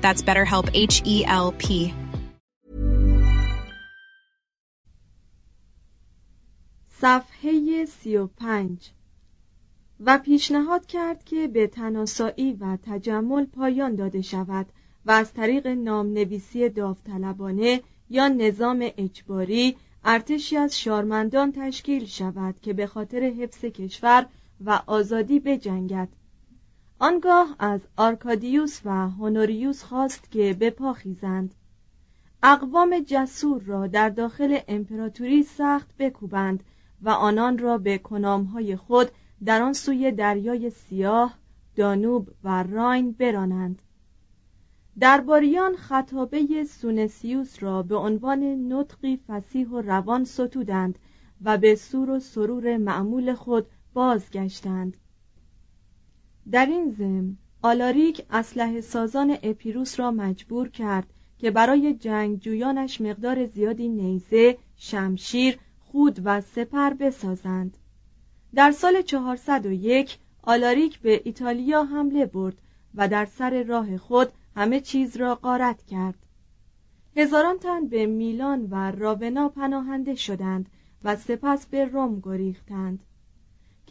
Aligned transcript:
That's 0.00 0.22
BetterHelp 0.22 0.68
H 0.74 1.02
E 1.04 1.24
L 1.26 1.52
P. 1.62 1.92
صفحه 7.00 7.84
سی 7.84 8.16
و 8.16 8.26
پنج 8.26 8.90
و 10.00 10.18
پیشنهاد 10.18 10.86
کرد 10.86 11.24
که 11.24 11.48
به 11.48 11.66
تناسایی 11.66 12.52
و 12.52 12.78
تجمل 12.82 13.44
پایان 13.44 13.94
داده 13.94 14.22
شود 14.22 14.66
و 15.06 15.10
از 15.10 15.32
طریق 15.32 15.66
نامنویسی 15.66 16.68
داوطلبانه 16.68 17.80
یا 18.10 18.28
نظام 18.28 18.90
اجباری 18.96 19.76
ارتشی 20.04 20.56
از 20.56 20.80
شارمندان 20.80 21.52
تشکیل 21.52 22.06
شود 22.06 22.60
که 22.60 22.72
به 22.72 22.86
خاطر 22.86 23.22
حفظ 23.22 23.64
کشور 23.64 24.26
و 24.64 24.80
آزادی 24.86 25.40
بجنگد 25.40 26.08
آنگاه 27.02 27.56
از 27.58 27.80
آرکادیوس 27.96 28.80
و 28.84 29.08
هونوریوس 29.08 29.82
خواست 29.82 30.30
که 30.30 30.56
به 30.58 30.70
پا 30.70 30.92
خیزند 30.92 31.54
اقوام 32.42 33.00
جسور 33.06 33.62
را 33.62 33.86
در 33.86 34.08
داخل 34.08 34.58
امپراتوری 34.68 35.42
سخت 35.42 35.96
بکوبند 35.98 36.64
و 37.02 37.08
آنان 37.08 37.58
را 37.58 37.78
به 37.78 37.98
کنامهای 37.98 38.76
خود 38.76 39.10
در 39.44 39.62
آن 39.62 39.72
سوی 39.72 40.12
دریای 40.12 40.70
سیاه 40.70 41.34
دانوب 41.76 42.28
و 42.44 42.62
راین 42.62 43.12
برانند. 43.12 43.82
درباریان 44.98 45.76
خطابه 45.76 46.64
سونسیوس 46.64 47.62
را 47.62 47.82
به 47.82 47.96
عنوان 47.96 48.72
نطقی 48.72 49.20
فسیح 49.28 49.68
و 49.68 49.80
روان 49.80 50.24
ستودند 50.24 50.98
و 51.44 51.58
به 51.58 51.74
سور 51.74 52.10
و 52.10 52.18
سرور 52.20 52.76
معمول 52.76 53.34
خود 53.34 53.66
بازگشتند. 53.94 54.96
در 56.50 56.66
این 56.66 56.90
ضمن 56.90 57.36
آلاریک 57.62 58.22
اسلحه 58.30 58.80
سازان 58.80 59.36
اپیروس 59.42 60.00
را 60.00 60.10
مجبور 60.10 60.68
کرد 60.68 61.06
که 61.38 61.50
برای 61.50 61.94
جنگجویانش 61.94 63.00
مقدار 63.00 63.46
زیادی 63.46 63.88
نیزه، 63.88 64.58
شمشیر، 64.76 65.58
خود 65.80 66.20
و 66.24 66.40
سپر 66.40 66.90
بسازند. 66.90 67.76
در 68.54 68.70
سال 68.70 69.02
401 69.02 70.18
آلاریک 70.42 71.00
به 71.00 71.22
ایتالیا 71.24 71.84
حمله 71.84 72.26
برد 72.26 72.58
و 72.94 73.08
در 73.08 73.24
سر 73.24 73.62
راه 73.62 73.98
خود 73.98 74.28
همه 74.56 74.80
چیز 74.80 75.16
را 75.16 75.34
غارت 75.34 75.82
کرد. 75.82 76.26
هزاران 77.16 77.58
تن 77.58 77.86
به 77.86 78.06
میلان 78.06 78.68
و 78.70 78.90
راونا 78.90 79.48
پناهنده 79.48 80.14
شدند 80.14 80.70
و 81.04 81.16
سپس 81.16 81.66
به 81.66 81.84
روم 81.84 82.20
گریختند. 82.20 83.02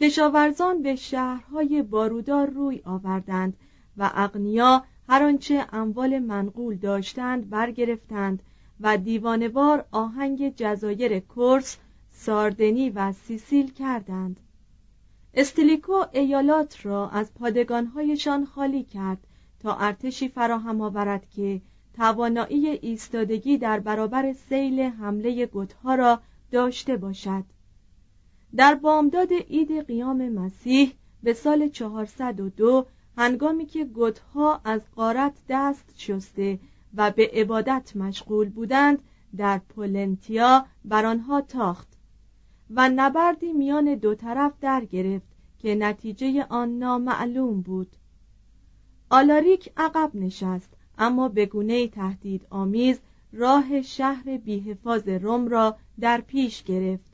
کشاورزان 0.00 0.82
به 0.82 0.96
شهرهای 0.96 1.82
بارودار 1.82 2.50
روی 2.50 2.80
آوردند 2.84 3.56
و 3.96 4.10
اغنیا 4.14 4.84
هر 5.08 5.22
آنچه 5.22 5.66
اموال 5.72 6.18
منقول 6.18 6.76
داشتند 6.76 7.50
برگرفتند 7.50 8.42
و 8.80 8.96
دیوانوار 8.96 9.84
آهنگ 9.90 10.54
جزایر 10.56 11.20
کورس 11.20 11.76
ساردنی 12.10 12.90
و 12.90 13.12
سیسیل 13.12 13.72
کردند. 13.72 14.40
استلیکو 15.34 16.04
ایالات 16.12 16.86
را 16.86 17.08
از 17.08 17.34
پادگانهایشان 17.34 18.44
خالی 18.44 18.82
کرد 18.82 19.26
تا 19.62 19.76
ارتشی 19.76 20.28
فراهم 20.28 20.80
آورد 20.80 21.30
که 21.30 21.60
توانایی 21.94 22.66
ایستادگی 22.68 23.58
در 23.58 23.80
برابر 23.80 24.32
سیل 24.32 24.80
حمله 24.80 25.46
گتها 25.46 25.94
را 25.94 26.20
داشته 26.50 26.96
باشد. 26.96 27.44
در 28.56 28.74
بامداد 28.74 29.32
عید 29.32 29.86
قیام 29.86 30.28
مسیح 30.28 30.92
به 31.22 31.32
سال 31.32 31.68
402 31.68 32.86
هنگامی 33.16 33.66
که 33.66 33.84
گتها 33.84 34.60
از 34.64 34.80
قارت 34.96 35.32
دست 35.48 35.94
شسته 35.96 36.58
و 36.94 37.10
به 37.10 37.30
عبادت 37.32 37.96
مشغول 37.96 38.48
بودند 38.48 38.98
در 39.36 39.58
پولنتیا 39.58 40.66
بر 40.84 41.06
آنها 41.06 41.40
تاخت 41.40 41.88
و 42.70 42.88
نبردی 42.88 43.52
میان 43.52 43.94
دو 43.94 44.14
طرف 44.14 44.52
در 44.60 44.84
گرفت 44.84 45.26
که 45.58 45.74
نتیجه 45.74 46.46
آن 46.48 46.78
نامعلوم 46.78 47.60
بود. 47.60 47.96
آلاریک 49.10 49.72
عقب 49.76 50.10
نشست 50.14 50.76
اما 50.98 51.28
به 51.28 51.46
گونه 51.46 51.88
تهدید 51.88 52.46
آمیز 52.50 53.00
راه 53.32 53.82
شهر 53.82 54.36
بیحفاظ 54.36 55.08
روم 55.08 55.48
را 55.48 55.76
در 56.00 56.20
پیش 56.20 56.64
گرفت. 56.64 57.09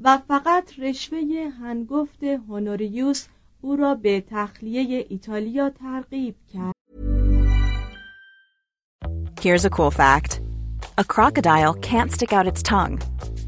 و 0.00 0.18
فقط 0.28 0.78
رشوه 0.78 1.50
هنگفت 1.60 2.24
هونوریوس 2.24 3.26
او 3.60 3.76
را 3.76 3.94
به 3.94 4.24
تخلیه 4.30 5.06
ایتالیا 5.08 5.70
ترغیب 5.70 6.34
کرد 6.52 6.74
Here's 9.40 9.66
a 9.66 9.70
cool 9.78 9.90
fact. 9.90 10.40
A 10.96 11.04
crocodile 11.04 11.74
can't 11.74 12.10
stick 12.10 12.32
out 12.32 12.50
its 12.50 12.62
tongue. 12.62 12.98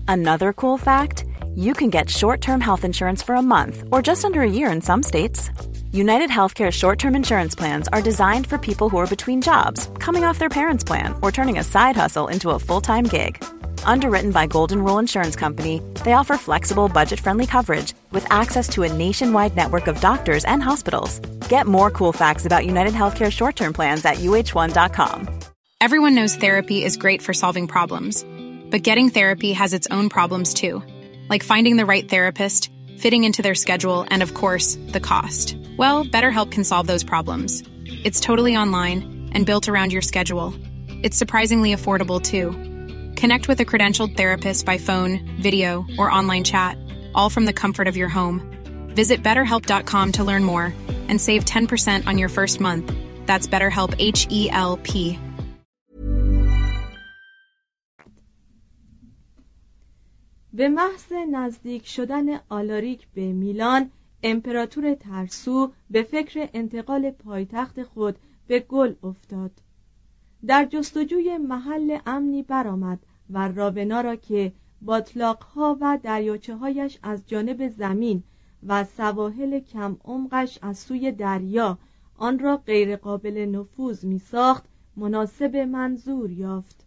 Another 0.07 0.53
cool 0.53 0.77
fact, 0.77 1.25
you 1.55 1.73
can 1.73 1.89
get 1.89 2.11
short-term 2.11 2.61
health 2.61 2.85
insurance 2.85 3.23
for 3.23 3.35
a 3.35 3.49
month 3.57 3.77
or 3.91 4.03
just 4.03 4.23
under 4.27 4.43
a 4.43 4.55
year 4.59 4.71
in 4.71 4.83
some 4.83 5.03
states. 5.03 5.51
United 5.93 6.29
Healthcare 6.29 6.71
short-term 6.71 7.17
insurance 7.17 7.55
plans 7.55 7.89
are 7.95 8.03
designed 8.03 8.47
for 8.47 8.59
people 8.59 8.91
who 8.91 8.99
are 8.99 9.07
between 9.07 9.41
jobs, 9.41 9.89
coming 9.99 10.25
off 10.25 10.39
their 10.39 10.57
parents' 10.61 10.85
plan, 10.85 11.15
or 11.23 11.33
turning 11.33 11.59
a 11.59 11.65
side 11.65 11.97
hustle 11.97 12.29
into 12.29 12.51
a 12.51 12.59
full-time 12.59 13.05
gig. 13.05 13.43
Underwritten 13.84 14.32
by 14.32 14.48
Golden 14.48 14.84
Rule 14.84 15.00
Insurance 15.00 15.36
Company, 15.36 15.82
they 16.06 16.14
offer 16.14 16.38
flexible, 16.38 16.88
budget-friendly 16.88 17.48
coverage 17.48 17.94
with 18.12 18.26
access 18.32 18.70
to 18.70 18.84
a 18.84 18.94
nationwide 18.94 19.56
network 19.56 19.88
of 19.88 20.00
doctors 20.00 20.46
and 20.46 20.64
hospitals. 20.64 21.20
Get 21.50 21.68
more 21.68 21.92
cool 21.92 22.14
facts 22.14 22.46
about 22.46 22.66
United 22.66 22.94
Healthcare 22.94 23.32
short-term 23.32 23.74
plans 23.74 24.06
at 24.06 24.18
uh1.com. 24.18 25.28
Everyone 25.80 26.14
knows 26.16 26.36
therapy 26.36 26.84
is 26.84 26.96
great 26.96 27.22
for 27.24 27.34
solving 27.34 27.68
problems, 27.68 28.24
but 28.70 28.84
getting 28.84 29.10
therapy 29.10 29.52
has 29.52 29.74
its 29.74 29.88
own 29.90 30.10
problems 30.10 30.54
too, 30.54 30.84
like 31.28 31.44
finding 31.44 31.76
the 31.76 31.88
right 31.88 32.08
therapist, 32.08 32.70
fitting 33.00 33.24
into 33.24 33.42
their 33.42 33.56
schedule, 33.56 34.06
and 34.12 34.22
of 34.22 34.36
course, 34.36 34.78
the 34.90 35.00
cost. 35.00 35.58
Well, 35.78 36.06
BetterHelp 36.06 36.52
can 36.52 36.64
solve 36.64 36.86
those 36.86 37.04
problems. 37.04 37.64
It's 38.04 38.20
totally 38.20 38.56
online 38.56 39.32
and 39.34 39.46
built 39.46 39.68
around 39.68 39.92
your 39.92 40.04
schedule. 40.04 40.54
It's 41.02 41.18
surprisingly 41.18 41.74
affordable 41.74 42.22
too. 42.22 42.71
Connect 43.16 43.48
with 43.48 43.60
a 43.60 43.66
credentialed 43.66 44.18
therapist 44.18 44.66
by 44.66 44.78
phone, 44.78 45.38
video, 45.42 45.86
or 45.98 46.12
online 46.12 46.44
chat, 46.44 46.78
all 47.16 47.30
from 47.30 47.46
the 47.46 47.54
comfort 47.54 47.88
of 47.88 47.98
your 47.98 48.10
home. 48.10 48.42
Visit 48.96 49.24
betterhelp.com 49.24 50.12
to 50.14 50.24
learn 50.24 50.44
more 50.44 50.74
and 51.08 51.20
save 51.20 51.46
10% 51.46 52.08
on 52.08 52.18
your 52.18 52.30
first 52.30 52.60
month. 52.60 52.94
That's 53.26 53.48
BetterHelp 53.48 53.96
H 54.00 54.28
E 54.30 54.50
L 54.52 54.78
P. 54.84 55.20
به 60.54 60.70
محض 60.70 61.12
نزدیک 61.32 61.88
شدن 61.88 62.40
آلاریک 62.50 63.08
به 63.14 63.34
میلان، 63.34 63.92
امپراتور 64.24 64.94
ترسو 64.94 65.72
به 65.90 66.04
فکر 66.04 66.50
انتقال 66.54 67.12
پایتخت 67.12 67.84
خود 67.84 68.16
به 68.48 68.60
گل 68.60 68.94
افتاد. 69.04 69.52
در 70.48 70.66
جستجوی 70.66 71.38
محل 71.38 71.98
امنی 72.06 72.44
برآمد 72.44 73.00
و 73.30 73.48
راونا 73.48 74.02
را 74.02 74.16
که 74.16 74.54
باطلاقها 74.82 75.78
و 75.82 76.00
دریاچه 76.04 76.56
هایش 76.56 77.00
از 77.04 77.28
جانب 77.28 77.68
زمین 77.68 78.24
و 78.68 78.84
سواحل 78.84 79.60
کم 79.60 79.98
عمقش 80.06 80.60
از 80.62 80.80
سوی 80.80 81.12
دریا 81.12 81.78
آن 82.16 82.40
را 82.40 82.58
غیرقابل 82.58 83.46
نفوذ 83.46 84.06
می 84.06 84.20
ساخت 84.20 84.66
مناسب 84.96 85.56
منظور 85.56 86.32
یافت. 86.32 86.86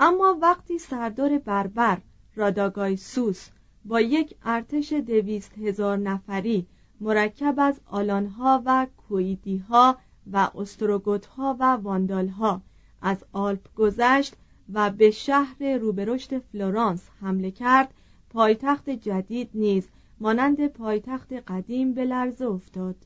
اما 0.00 0.38
وقتی 0.42 0.78
سردار 0.78 1.38
بربر 1.38 1.98
راداگایسوس 2.34 3.48
با 3.84 4.00
یک 4.00 4.36
ارتش 4.44 4.92
دویست 4.92 5.58
هزار 5.58 5.98
نفری 5.98 6.66
مرکب 7.00 7.54
از 7.58 7.80
آلانها 7.86 8.62
و 8.66 8.86
کویدیها 9.08 9.98
و 10.32 10.50
استروگوتها 10.54 11.56
و 11.60 11.64
واندالها 11.64 12.60
از 13.02 13.24
آلپ 13.32 13.74
گذشت 13.74 14.34
و 14.72 14.90
به 14.90 15.10
شهر 15.10 15.76
روبرشت 15.76 16.38
فلورانس 16.38 17.08
حمله 17.20 17.50
کرد. 17.50 17.94
پایتخت 18.30 18.90
جدید 18.90 19.50
نیز 19.54 19.88
مانند 20.20 20.66
پایتخت 20.66 21.32
قدیم 21.32 21.94
به 21.94 22.04
لرزه 22.04 22.46
افتاد. 22.46 22.96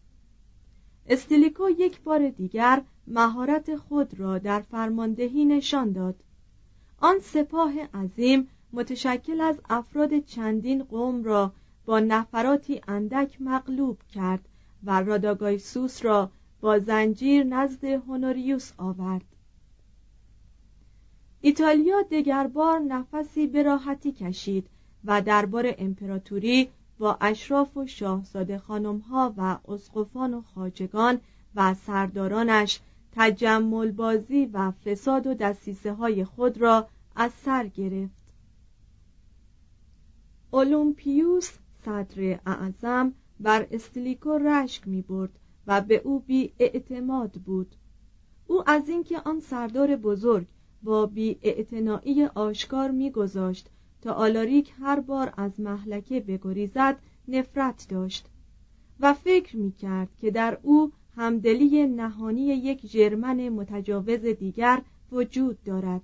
استیلیکو 1.06 1.70
یک 1.70 2.00
بار 2.00 2.28
دیگر 2.28 2.82
مهارت 3.06 3.76
خود 3.76 4.20
را 4.20 4.38
در 4.38 4.60
فرماندهی 4.60 5.44
نشان 5.44 5.92
داد. 5.92 6.14
آن 7.00 7.18
سپاه 7.18 7.72
عظیم 7.94 8.48
متشکل 8.72 9.40
از 9.40 9.60
افراد 9.70 10.18
چندین 10.18 10.84
قوم 10.84 11.24
را 11.24 11.52
با 11.86 12.00
نفراتی 12.00 12.80
اندک 12.88 13.42
مغلوب 13.42 13.98
کرد 14.14 14.48
و 14.84 15.00
راداگایسوس 15.00 16.04
را 16.04 16.30
با 16.60 16.78
زنجیر 16.78 17.44
نزد 17.44 17.84
هونوریوس 17.84 18.72
آورد. 18.76 19.24
ایتالیا 21.40 22.02
دگربار 22.02 22.78
نفسی 22.78 23.46
به 23.46 23.62
راحتی 23.62 24.12
کشید 24.12 24.66
و 25.04 25.22
دربار 25.22 25.74
امپراتوری 25.78 26.68
با 26.98 27.18
اشراف 27.20 27.76
و 27.76 27.86
شاهزاده 27.86 28.58
خانمها 28.58 29.34
و 29.36 29.58
اسقفان 29.68 30.34
و 30.34 30.42
خاجگان 30.42 31.20
و 31.54 31.74
سردارانش 31.74 32.80
تجمل 33.12 33.90
بازی 33.90 34.46
و 34.46 34.70
فساد 34.70 35.26
و 35.26 35.34
دستیسه 35.34 35.92
های 35.92 36.24
خود 36.24 36.58
را 36.58 36.88
از 37.16 37.32
سر 37.32 37.66
گرفت. 37.66 38.28
اولومپیوس 40.50 41.50
صدر 41.84 42.40
اعظم 42.46 43.12
بر 43.40 43.66
استلیکو 43.70 44.30
رشک 44.30 44.88
می 44.88 45.02
برد 45.02 45.38
و 45.68 45.80
به 45.80 46.02
او 46.04 46.20
بی 46.20 46.52
اعتماد 46.58 47.32
بود. 47.32 47.74
او 48.46 48.70
از 48.70 48.88
اینکه 48.88 49.20
آن 49.20 49.40
سردار 49.40 49.96
بزرگ 49.96 50.46
با 50.82 51.06
بی 51.06 51.38
آشکار 52.34 52.90
میگذاشت 52.90 53.68
تا 54.02 54.12
آلاریک 54.12 54.72
هر 54.80 55.00
بار 55.00 55.34
از 55.36 55.60
محلکه 55.60 56.20
بگریزد 56.20 56.98
نفرت 57.28 57.86
داشت 57.88 58.26
و 59.00 59.14
فکر 59.14 59.56
می 59.56 59.72
کرد 59.72 60.08
که 60.20 60.30
در 60.30 60.58
او 60.62 60.92
همدلی 61.16 61.86
نهانی 61.86 62.42
یک 62.42 62.90
جرمن 62.90 63.48
متجاوز 63.48 64.20
دیگر 64.20 64.82
وجود 65.12 65.62
دارد. 65.64 66.02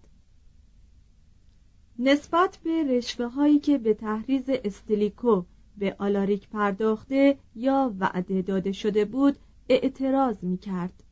نسبت 1.99 2.59
به 2.65 2.85
رشوه 2.85 3.27
هایی 3.27 3.59
که 3.59 3.79
به 3.79 3.95
تحریز 3.95 4.45
استلیکو 4.49 5.43
به 5.79 5.97
آلاریک 5.99 6.49
پرداخته 6.49 7.39
یا 7.57 7.95
وعده 8.01 8.43
داده 8.43 8.73
شده 8.73 9.05
بود 9.05 9.37
اعتراض 9.69 10.45
می 10.45 10.59
کرد 10.59 11.03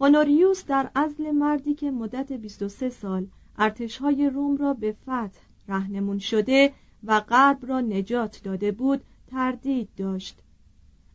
هونوریوس 0.00 0.64
در 0.64 0.90
ازل 0.94 1.30
مردی 1.30 1.74
که 1.74 1.90
مدت 1.90 2.32
23 2.32 2.90
سال 2.90 3.26
ارتشهای 3.58 4.30
روم 4.30 4.56
را 4.56 4.74
به 4.74 4.92
فتح 5.02 5.40
رهنمون 5.68 6.18
شده 6.18 6.72
و 7.04 7.20
غرب 7.20 7.66
را 7.66 7.80
نجات 7.80 8.40
داده 8.44 8.72
بود 8.72 9.04
تردید 9.26 9.88
داشت. 9.96 10.42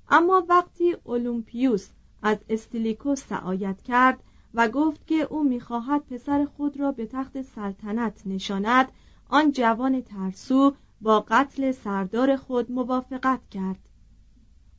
اما 0.09 0.45
وقتی 0.50 0.95
اولومپیوس 1.03 1.89
از 2.21 2.38
استیلیکوس 2.50 3.23
سعایت 3.23 3.81
کرد 3.81 4.23
و 4.53 4.67
گفت 4.69 5.07
که 5.07 5.15
او 5.15 5.44
می‌خواهد 5.44 6.06
پسر 6.06 6.45
خود 6.45 6.79
را 6.79 6.91
به 6.91 7.06
تخت 7.06 7.41
سلطنت 7.41 8.21
نشاند 8.25 8.91
آن 9.29 9.51
جوان 9.51 10.01
ترسو 10.01 10.75
با 11.01 11.25
قتل 11.27 11.71
سردار 11.71 12.35
خود 12.35 12.71
موافقت 12.71 13.50
کرد. 13.50 13.79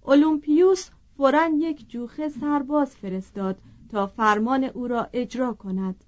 اولومپیوس 0.02 0.88
فورا 1.16 1.50
یک 1.58 1.88
جوخه 1.88 2.28
سرباز 2.28 2.96
فرستاد 2.96 3.58
تا 3.88 4.06
فرمان 4.06 4.64
او 4.64 4.88
را 4.88 5.08
اجرا 5.12 5.52
کند. 5.52 6.04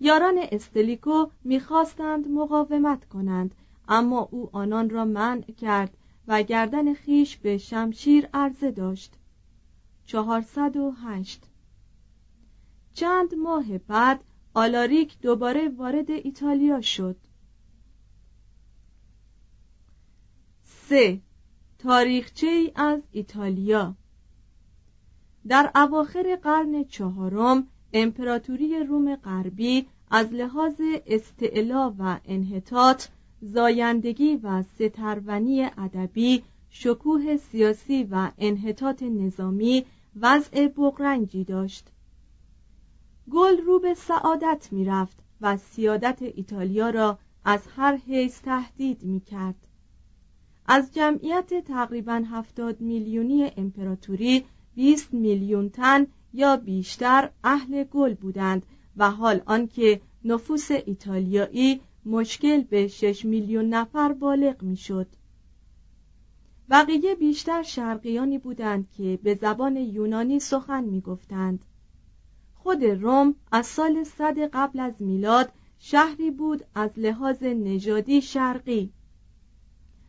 یاران 0.00 0.38
استلیکو 0.52 1.26
می‌خواستند 1.44 2.28
مقاومت 2.28 3.04
کنند 3.04 3.54
اما 3.88 4.28
او 4.30 4.50
آنان 4.52 4.90
را 4.90 5.04
منع 5.04 5.40
کرد 5.40 5.96
و 6.28 6.42
گردن 6.42 6.94
خیش 6.94 7.36
به 7.36 7.58
شمشیر 7.58 8.28
عرضه 8.34 8.70
داشت. 8.70 9.14
چهارصد 10.04 10.76
و 10.76 10.90
هشت. 10.90 11.44
چند 12.94 13.34
ماه 13.34 13.78
بعد 13.78 14.24
آلاریک 14.54 15.20
دوباره 15.20 15.68
وارد 15.68 16.10
ایتالیا 16.10 16.80
شد. 16.80 17.16
سه. 20.64 21.20
تاریخچه 21.78 22.72
از 22.74 23.02
ایتالیا. 23.12 23.94
در 25.48 25.70
اواخر 25.74 26.38
قرن 26.42 26.84
چهارم 26.84 27.66
امپراتوری 27.92 28.84
روم 28.84 29.16
غربی 29.16 29.86
از 30.10 30.32
لحاظ 30.32 30.80
استعلا 31.06 31.94
و 31.98 32.20
انحطاط 32.24 33.06
زایندگی 33.40 34.36
و 34.36 34.62
سترونی 34.62 35.64
ادبی 35.64 36.42
شکوه 36.70 37.36
سیاسی 37.36 38.08
و 38.10 38.30
انحطاط 38.38 39.02
نظامی 39.02 39.84
وضع 40.20 40.68
بغرنجی 40.68 41.44
داشت 41.44 41.88
گل 43.30 43.56
رو 43.56 43.78
به 43.78 43.94
سعادت 43.94 44.68
می‌رفت 44.70 45.18
و 45.40 45.56
سیادت 45.56 46.18
ایتالیا 46.22 46.90
را 46.90 47.18
از 47.44 47.60
هر 47.76 47.96
حیث 47.96 48.40
تهدید 48.42 49.02
می 49.02 49.20
کرد. 49.20 49.66
از 50.66 50.94
جمعیت 50.94 51.64
تقریبا 51.64 52.22
هفتاد 52.30 52.80
میلیونی 52.80 53.52
امپراتوری 53.56 54.44
20 54.78 55.14
میلیون 55.14 55.68
تن 55.68 56.06
یا 56.34 56.56
بیشتر 56.56 57.30
اهل 57.44 57.84
گل 57.84 58.14
بودند 58.14 58.66
و 58.96 59.10
حال 59.10 59.42
آنکه 59.46 60.00
نفوس 60.24 60.70
ایتالیایی 60.70 61.80
مشکل 62.04 62.62
به 62.62 62.88
6 62.88 63.24
میلیون 63.24 63.68
نفر 63.68 64.12
بالغ 64.12 64.62
می‌شد. 64.62 65.06
بقیه 66.70 67.14
بیشتر 67.14 67.62
شرقیانی 67.62 68.38
بودند 68.38 68.90
که 68.90 69.18
به 69.22 69.34
زبان 69.34 69.76
یونانی 69.76 70.40
سخن 70.40 70.84
می‌گفتند. 70.84 71.64
خود 72.54 72.84
روم 72.84 73.34
از 73.52 73.66
سال 73.66 74.04
صد 74.04 74.38
قبل 74.38 74.80
از 74.80 74.94
میلاد 75.02 75.52
شهری 75.78 76.30
بود 76.30 76.64
از 76.74 76.90
لحاظ 76.96 77.42
نژادی 77.42 78.22
شرقی 78.22 78.92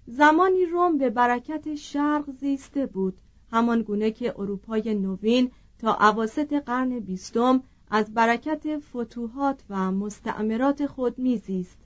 زمانی 0.08 0.66
روم 0.66 0.98
به 0.98 1.10
برکت 1.10 1.76
شرق 1.76 2.32
زیسته 2.32 2.86
بود 2.86 3.18
همان 3.52 3.82
گونه 3.82 4.12
که 4.12 4.40
اروپای 4.40 4.96
نوین 4.96 5.52
تا 5.80 5.94
عواسط 5.94 6.54
قرن 6.54 7.00
بیستم 7.00 7.64
از 7.92 8.14
برکت 8.14 8.80
فتوحات 8.80 9.64
و 9.70 9.92
مستعمرات 9.92 10.86
خود 10.86 11.20
میزیست. 11.20 11.78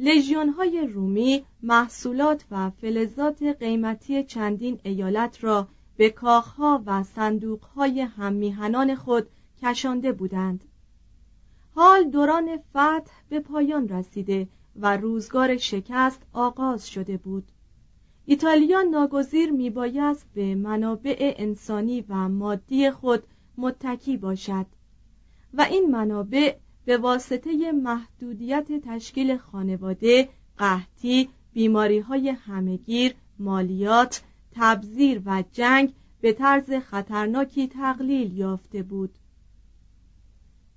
لژیون 0.00 0.48
های 0.48 0.86
رومی 0.86 1.44
محصولات 1.62 2.44
و 2.50 2.70
فلزات 2.70 3.42
قیمتی 3.42 4.24
چندین 4.24 4.80
ایالت 4.82 5.44
را 5.44 5.68
به 5.96 6.10
کاخها 6.10 6.82
و 6.86 7.02
صندوقهای 7.02 8.00
هممیهنان 8.00 8.94
خود 8.94 9.28
کشانده 9.62 10.12
بودند. 10.12 10.64
حال 11.74 12.04
دوران 12.04 12.58
فتح 12.70 13.12
به 13.28 13.40
پایان 13.40 13.88
رسیده 13.88 14.48
و 14.76 14.96
روزگار 14.96 15.56
شکست 15.56 16.22
آغاز 16.32 16.88
شده 16.88 17.16
بود. 17.16 17.44
ایتالیا 18.26 18.82
ناگزیر 18.82 19.50
میبایست 19.50 20.26
به 20.34 20.54
منابع 20.54 21.34
انسانی 21.36 22.04
و 22.08 22.28
مادی 22.28 22.90
خود 22.90 23.22
متکی 23.58 24.16
باشد 24.16 24.66
و 25.54 25.62
این 25.70 25.90
منابع 25.90 26.56
به 26.84 26.96
واسطه 26.96 27.72
محدودیت 27.72 28.72
تشکیل 28.84 29.36
خانواده، 29.36 30.28
قحطی، 30.58 31.28
بیماری 31.52 31.98
های 31.98 32.36
مالیات، 33.38 34.22
تبذیر 34.52 35.22
و 35.26 35.44
جنگ 35.52 35.92
به 36.20 36.32
طرز 36.32 36.70
خطرناکی 36.72 37.68
تقلیل 37.68 38.38
یافته 38.38 38.82
بود. 38.82 39.10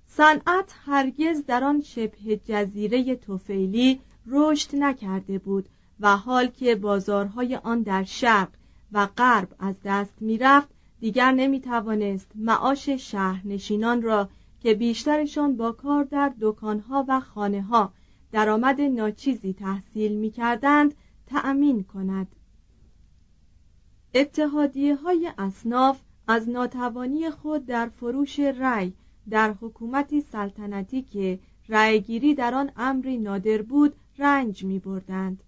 صنعت 0.06 0.74
هرگز 0.84 1.44
در 1.46 1.64
آن 1.64 1.82
شبه 1.82 2.40
جزیره 2.44 3.16
توفیلی 3.16 4.00
رشد 4.26 4.76
نکرده 4.76 5.38
بود 5.38 5.68
و 6.00 6.16
حال 6.16 6.46
که 6.46 6.74
بازارهای 6.74 7.56
آن 7.56 7.82
در 7.82 8.04
شرق 8.04 8.48
و 8.92 9.06
غرب 9.06 9.54
از 9.58 9.74
دست 9.84 10.14
می‌رفت 10.20 10.68
دیگر 11.00 11.32
نمی‌توانست 11.32 12.32
معاش 12.34 12.88
شهرنشینان 12.88 14.02
را 14.02 14.28
که 14.60 14.74
بیشترشان 14.74 15.56
با 15.56 15.72
کار 15.72 16.04
در 16.04 16.32
دکانها 16.40 17.04
و 17.08 17.20
خانه 17.20 17.62
ها 17.62 17.92
درآمد 18.32 18.80
ناچیزی 18.80 19.52
تحصیل 19.52 20.12
می 20.12 20.30
کردند 20.30 20.94
تأمین 21.26 21.82
کند 21.84 22.28
اتحادیه 24.14 24.96
های 24.96 25.32
اصناف 25.38 26.00
از 26.28 26.48
ناتوانی 26.48 27.30
خود 27.30 27.66
در 27.66 27.88
فروش 27.88 28.40
رأی 28.40 28.92
در 29.30 29.54
حکومتی 29.60 30.20
سلطنتی 30.20 31.02
که 31.02 31.38
رأیگیری 31.68 32.34
در 32.34 32.54
آن 32.54 32.70
امری 32.76 33.18
نادر 33.18 33.62
بود 33.62 33.94
رنج 34.18 34.64
می 34.64 34.78
بردند. 34.78 35.42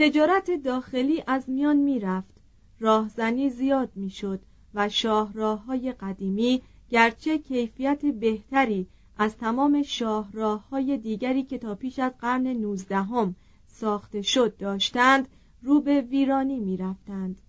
تجارت 0.00 0.50
داخلی 0.50 1.22
از 1.26 1.50
میان 1.50 1.76
می 1.76 2.00
رفت 2.00 2.34
راهزنی 2.78 3.50
زیاد 3.50 3.90
می 3.94 4.10
شد 4.10 4.40
و 4.74 4.88
شاهراه 4.88 5.64
های 5.64 5.92
قدیمی 5.92 6.62
گرچه 6.90 7.38
کیفیت 7.38 8.06
بهتری 8.06 8.86
از 9.18 9.36
تمام 9.36 9.82
شاهراه 9.82 10.68
های 10.68 10.98
دیگری 10.98 11.42
که 11.42 11.58
تا 11.58 11.74
پیش 11.74 11.98
از 11.98 12.12
قرن 12.18 12.46
نوزدهم 12.46 13.34
ساخته 13.66 14.22
شد 14.22 14.56
داشتند 14.56 15.28
رو 15.62 15.80
به 15.80 16.00
ویرانی 16.00 16.60
می 16.60 16.76
رفتند. 16.76 17.40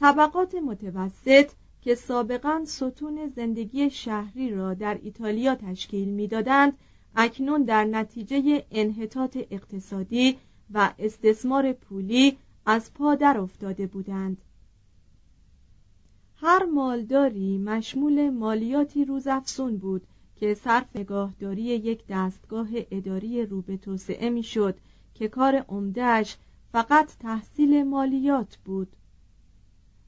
طبقات 0.00 0.54
متوسط 0.54 1.50
که 1.82 1.94
سابقا 1.94 2.62
ستون 2.66 3.32
زندگی 3.36 3.90
شهری 3.90 4.50
را 4.50 4.74
در 4.74 4.98
ایتالیا 5.02 5.54
تشکیل 5.54 6.08
می‌دادند 6.08 6.78
اکنون 7.16 7.62
در 7.62 7.84
نتیجه 7.84 8.64
انحطاط 8.70 9.38
اقتصادی 9.50 10.38
و 10.74 10.92
استثمار 10.98 11.72
پولی 11.72 12.38
از 12.66 12.94
پا 12.94 13.14
در 13.14 13.38
افتاده 13.38 13.86
بودند. 13.86 14.36
هر 16.36 16.64
مالداری 16.64 17.58
مشمول 17.58 18.30
مالیاتی 18.30 19.04
روزافزون 19.04 19.76
بود 19.76 20.06
که 20.36 20.54
صرف 20.54 20.96
نگاهداری 20.96 21.62
یک 21.62 22.02
دستگاه 22.08 22.68
اداری 22.90 23.46
رو 23.46 23.62
به 23.62 23.76
توسعه 23.76 24.30
می‌شد 24.30 24.76
که 25.14 25.28
کار 25.28 25.56
عمدهش 25.56 26.36
فقط 26.72 27.16
تحصیل 27.20 27.82
مالیات 27.82 28.56
بود. 28.64 28.88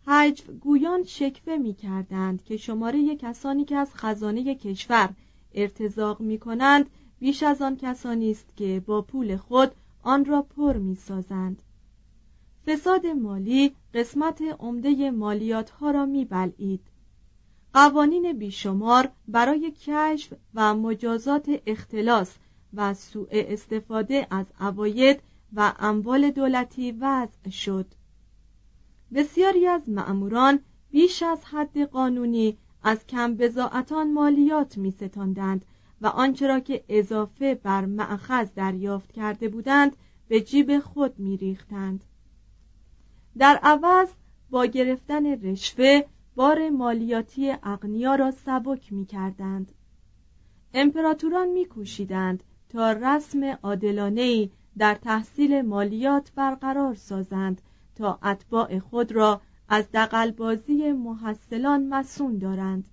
حجف 0.06 0.50
گویان 0.50 1.04
شکوه 1.04 1.56
می 1.56 1.74
کردند 1.74 2.44
که 2.44 2.56
شماره 2.56 3.16
کسانی 3.16 3.64
که 3.64 3.76
از 3.76 3.94
خزانه 3.94 4.54
کشور 4.54 5.08
ارتزاق 5.54 6.20
می 6.20 6.38
کنند 6.38 6.90
بیش 7.18 7.42
از 7.42 7.62
آن 7.62 7.76
کسانی 7.76 8.30
است 8.30 8.56
که 8.56 8.82
با 8.86 9.02
پول 9.02 9.36
خود 9.36 9.70
آن 10.02 10.24
را 10.24 10.42
پر 10.42 10.76
می 10.76 10.94
سازند. 10.94 11.62
فساد 12.66 13.06
مالی 13.06 13.74
قسمت 13.94 14.42
عمده 14.58 15.10
مالیات 15.10 15.70
ها 15.70 15.90
را 15.90 16.06
می 16.06 16.24
بلعید. 16.24 16.80
قوانین 17.74 18.32
بیشمار 18.32 19.10
برای 19.28 19.70
کشف 19.70 20.32
و 20.54 20.74
مجازات 20.74 21.60
اختلاس 21.66 22.34
و 22.74 22.94
سوء 22.94 23.28
استفاده 23.30 24.26
از 24.30 24.46
عواید 24.60 25.20
و 25.52 25.72
اموال 25.78 26.30
دولتی 26.30 26.92
وضع 26.92 27.50
شد. 27.50 27.86
بسیاری 29.14 29.66
از 29.66 29.88
مأموران 29.88 30.60
بیش 30.90 31.22
از 31.22 31.44
حد 31.44 31.78
قانونی 31.78 32.58
از 32.82 33.06
کم 33.06 33.34
بزاعتان 33.34 34.12
مالیات 34.12 34.78
می 34.78 34.90
ستاندند 34.90 35.64
و 36.00 36.06
آنچه 36.06 36.46
را 36.46 36.60
که 36.60 36.84
اضافه 36.88 37.54
بر 37.54 37.84
معخذ 37.84 38.48
دریافت 38.54 39.12
کرده 39.12 39.48
بودند 39.48 39.96
به 40.28 40.40
جیب 40.40 40.78
خود 40.78 41.18
می 41.18 41.36
ریختند. 41.36 42.04
در 43.38 43.60
عوض 43.62 44.08
با 44.50 44.66
گرفتن 44.66 45.26
رشوه 45.26 46.00
بار 46.34 46.70
مالیاتی 46.70 47.54
اغنیا 47.62 48.14
را 48.14 48.30
سبک 48.30 48.92
می 48.92 49.06
کردند. 49.06 49.72
امپراتوران 50.74 51.48
می 51.48 51.64
کوشیدند 51.64 52.42
تا 52.68 52.92
رسم 52.92 53.44
عادلانه 53.44 54.50
در 54.78 54.94
تحصیل 54.94 55.62
مالیات 55.62 56.32
برقرار 56.34 56.94
سازند 56.94 57.62
تا 57.96 58.18
اتباع 58.22 58.78
خود 58.78 59.12
را 59.12 59.40
از 59.68 59.88
دقلبازی 59.92 60.92
محصلان 60.92 61.88
مسون 61.88 62.38
دارند 62.38 62.88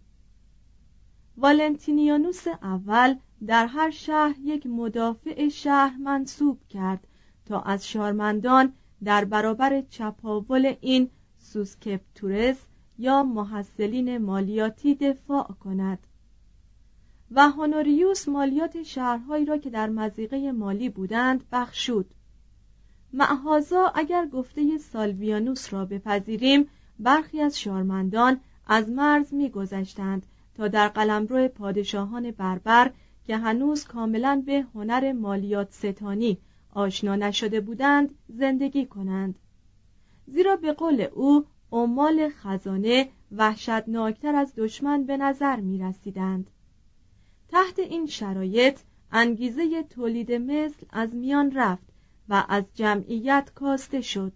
والنتینیانوس 1.38 2.48
اول 2.48 3.16
در 3.48 3.68
هر 3.68 3.90
شهر 3.90 4.36
یک 4.44 4.66
مدافع 4.68 5.50
شهر 5.50 5.98
منصوب 5.98 6.60
کرد 6.70 7.08
تا 7.46 7.62
از 7.62 7.88
شارمندان 7.88 8.74
در 9.04 9.26
برابر 9.26 9.82
چپاول 9.82 10.76
این 10.82 11.10
سوسکپتورس 11.38 12.58
یا 12.98 13.24
محصلین 13.24 14.18
مالیاتی 14.18 14.96
دفاع 14.96 15.48
کند. 15.60 16.00
و 17.32 17.50
هونوریوس 17.50 18.30
مالیات 18.30 18.84
شهرهایی 18.84 19.46
را 19.46 19.58
که 19.58 19.70
در 19.70 19.90
مزیقه 19.90 20.52
مالی 20.52 20.90
بودند 20.90 21.44
بخشود. 21.52 22.14
معهازا 23.14 23.92
اگر 23.96 24.28
گفته 24.28 24.78
سالویانوس 24.78 25.74
را 25.74 25.86
بپذیریم 25.86 26.68
برخی 27.00 27.42
از 27.42 27.60
شارمندان 27.60 28.40
از 28.68 28.90
مرز 28.90 29.34
میگذشتند 29.34 30.26
تا 30.58 30.68
در 30.68 30.88
قلمرو 30.88 31.48
پادشاهان 31.48 32.32
بربر 32.32 32.92
که 33.24 33.38
هنوز 33.38 33.86
کاملا 33.86 34.44
به 34.46 34.66
هنر 34.76 35.12
مالیات 35.12 35.72
ستانی 35.72 36.38
آشنا 36.72 37.16
نشده 37.16 37.62
بودند 37.62 38.16
زندگی 38.28 38.86
کنند 38.86 39.40
زیرا 40.28 40.56
به 40.56 40.74
قول 40.74 41.08
او 41.14 41.46
عمال 41.72 42.30
خزانه 42.30 43.10
وحشتناکتر 43.32 44.36
از 44.36 44.54
دشمن 44.58 45.04
به 45.04 45.18
نظر 45.18 45.60
می 45.60 45.80
رسیدند. 45.80 46.50
تحت 47.50 47.80
این 47.80 48.06
شرایط 48.06 48.80
انگیزه 49.12 49.84
تولید 49.84 50.32
مثل 50.32 50.86
از 50.90 51.16
میان 51.16 51.52
رفت 51.52 51.88
و 52.30 52.46
از 52.50 52.64
جمعیت 52.74 53.52
کاسته 53.56 54.02
شد 54.02 54.34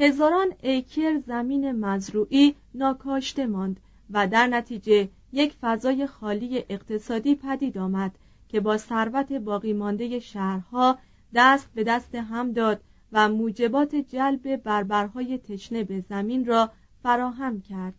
هزاران 0.00 0.54
ایکر 0.62 1.18
زمین 1.18 1.72
مزروعی 1.72 2.54
ناکاشته 2.74 3.46
ماند 3.46 3.80
و 4.10 4.26
در 4.26 4.46
نتیجه 4.46 5.08
یک 5.34 5.56
فضای 5.60 6.06
خالی 6.06 6.64
اقتصادی 6.68 7.34
پدید 7.34 7.78
آمد 7.78 8.18
که 8.48 8.60
با 8.60 8.76
ثروت 8.76 9.32
باقی 9.32 9.72
مانده 9.72 10.18
شهرها 10.18 10.98
دست 11.34 11.68
به 11.74 11.84
دست 11.84 12.14
هم 12.14 12.52
داد 12.52 12.80
و 13.12 13.28
موجبات 13.28 13.94
جلب 13.94 14.56
بربرهای 14.56 15.38
تشنه 15.38 15.84
به 15.84 16.00
زمین 16.00 16.46
را 16.46 16.70
فراهم 17.02 17.60
کرد. 17.60 17.94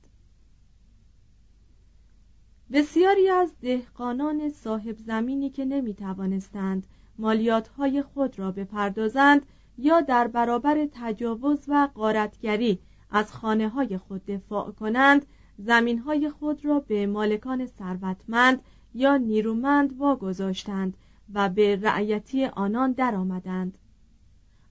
بسیاری 2.71 3.29
از 3.29 3.53
دهقانان 3.61 4.49
صاحب 4.49 4.97
زمینی 4.97 5.49
که 5.49 5.65
نمی 5.65 5.93
توانستند 5.93 6.87
مالیات 7.17 7.69
خود 8.13 8.39
را 8.39 8.51
بپردازند 8.51 9.45
یا 9.77 10.01
در 10.01 10.27
برابر 10.27 10.87
تجاوز 10.91 11.59
و 11.67 11.89
قارتگری 11.95 12.79
از 13.11 13.33
خانه 13.33 13.69
های 13.69 13.97
خود 13.97 14.25
دفاع 14.25 14.71
کنند 14.71 15.25
زمین 15.57 15.99
های 15.99 16.29
خود 16.29 16.65
را 16.65 16.79
به 16.79 17.07
مالکان 17.07 17.65
ثروتمند 17.65 18.61
یا 18.93 19.17
نیرومند 19.17 19.97
واگذاشتند 19.97 20.97
و 21.33 21.49
به 21.49 21.75
رعیتی 21.75 22.45
آنان 22.45 22.91
درآمدند. 22.91 23.77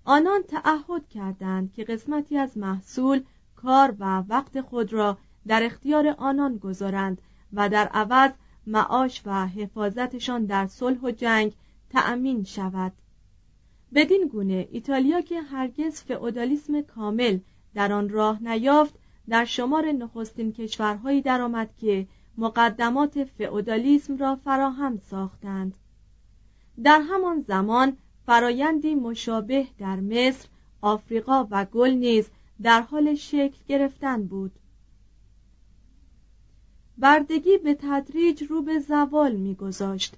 آنان 0.05 0.43
تعهد 0.43 1.09
کردند 1.09 1.73
که 1.73 1.85
قسمتی 1.85 2.39
از 2.39 2.59
محصول 2.59 3.23
کار 3.57 3.97
و 3.99 4.21
وقت 4.29 4.61
خود 4.61 4.93
را 4.93 5.19
در 5.47 5.63
اختیار 5.63 6.15
آنان 6.19 6.57
گذارند 6.57 7.23
و 7.53 7.69
در 7.69 7.87
عوض 7.89 8.31
معاش 8.67 9.23
و 9.27 9.47
حفاظتشان 9.47 10.45
در 10.45 10.67
صلح 10.67 10.99
و 10.99 11.11
جنگ 11.11 11.53
تأمین 11.91 12.45
شود 12.45 12.93
بدین 13.95 14.29
گونه 14.33 14.69
ایتالیا 14.71 15.21
که 15.21 15.41
هرگز 15.41 16.03
فئودالیسم 16.03 16.83
کامل 16.83 17.39
در 17.75 17.93
آن 17.93 18.09
راه 18.09 18.43
نیافت 18.43 18.95
در 19.29 19.45
شمار 19.45 19.93
نخستین 19.93 20.53
کشورهایی 20.53 21.23
درآمد 21.23 21.71
که 21.81 22.07
مقدمات 22.39 23.25
فئودالیسم 23.25 24.17
را 24.17 24.37
فراهم 24.37 24.99
ساختند. 24.99 25.75
در 26.83 27.01
همان 27.11 27.45
زمان 27.49 27.97
فرایندی 28.27 28.95
مشابه 28.95 29.67
در 29.79 30.01
مصر 30.01 30.49
آفریقا 30.81 31.47
و 31.51 31.65
گل 31.65 31.91
نیز 31.91 32.29
در 32.63 32.81
حال 32.81 33.15
شکل 33.15 33.59
گرفتن 33.69 34.27
بود. 34.27 34.53
بردگی 36.99 37.59
به 37.59 37.75
تدریج 37.75 38.43
رو 38.43 38.63
به 38.63 38.79
زوال 38.79 39.37
میگذاشت. 39.37 40.15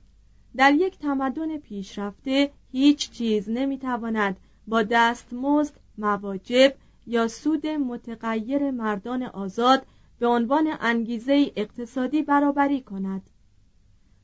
در 0.56 0.74
یک 0.74 0.98
تمدن 0.98 1.58
پیشرفته 1.58 2.50
هیچ 2.72 3.10
چیز 3.10 3.48
نمی‌تواند 3.48 4.36
با 4.66 4.82
دستمزد 4.82 5.74
مواجب 5.98 6.74
یا 7.06 7.28
سود 7.28 7.66
متغیر 7.66 8.70
مردان 8.70 9.22
آزاد 9.22 9.86
به 10.18 10.26
عنوان 10.26 10.76
انگیزه 10.80 11.52
اقتصادی 11.56 12.22
برابری 12.22 12.80
کند. 12.80 13.30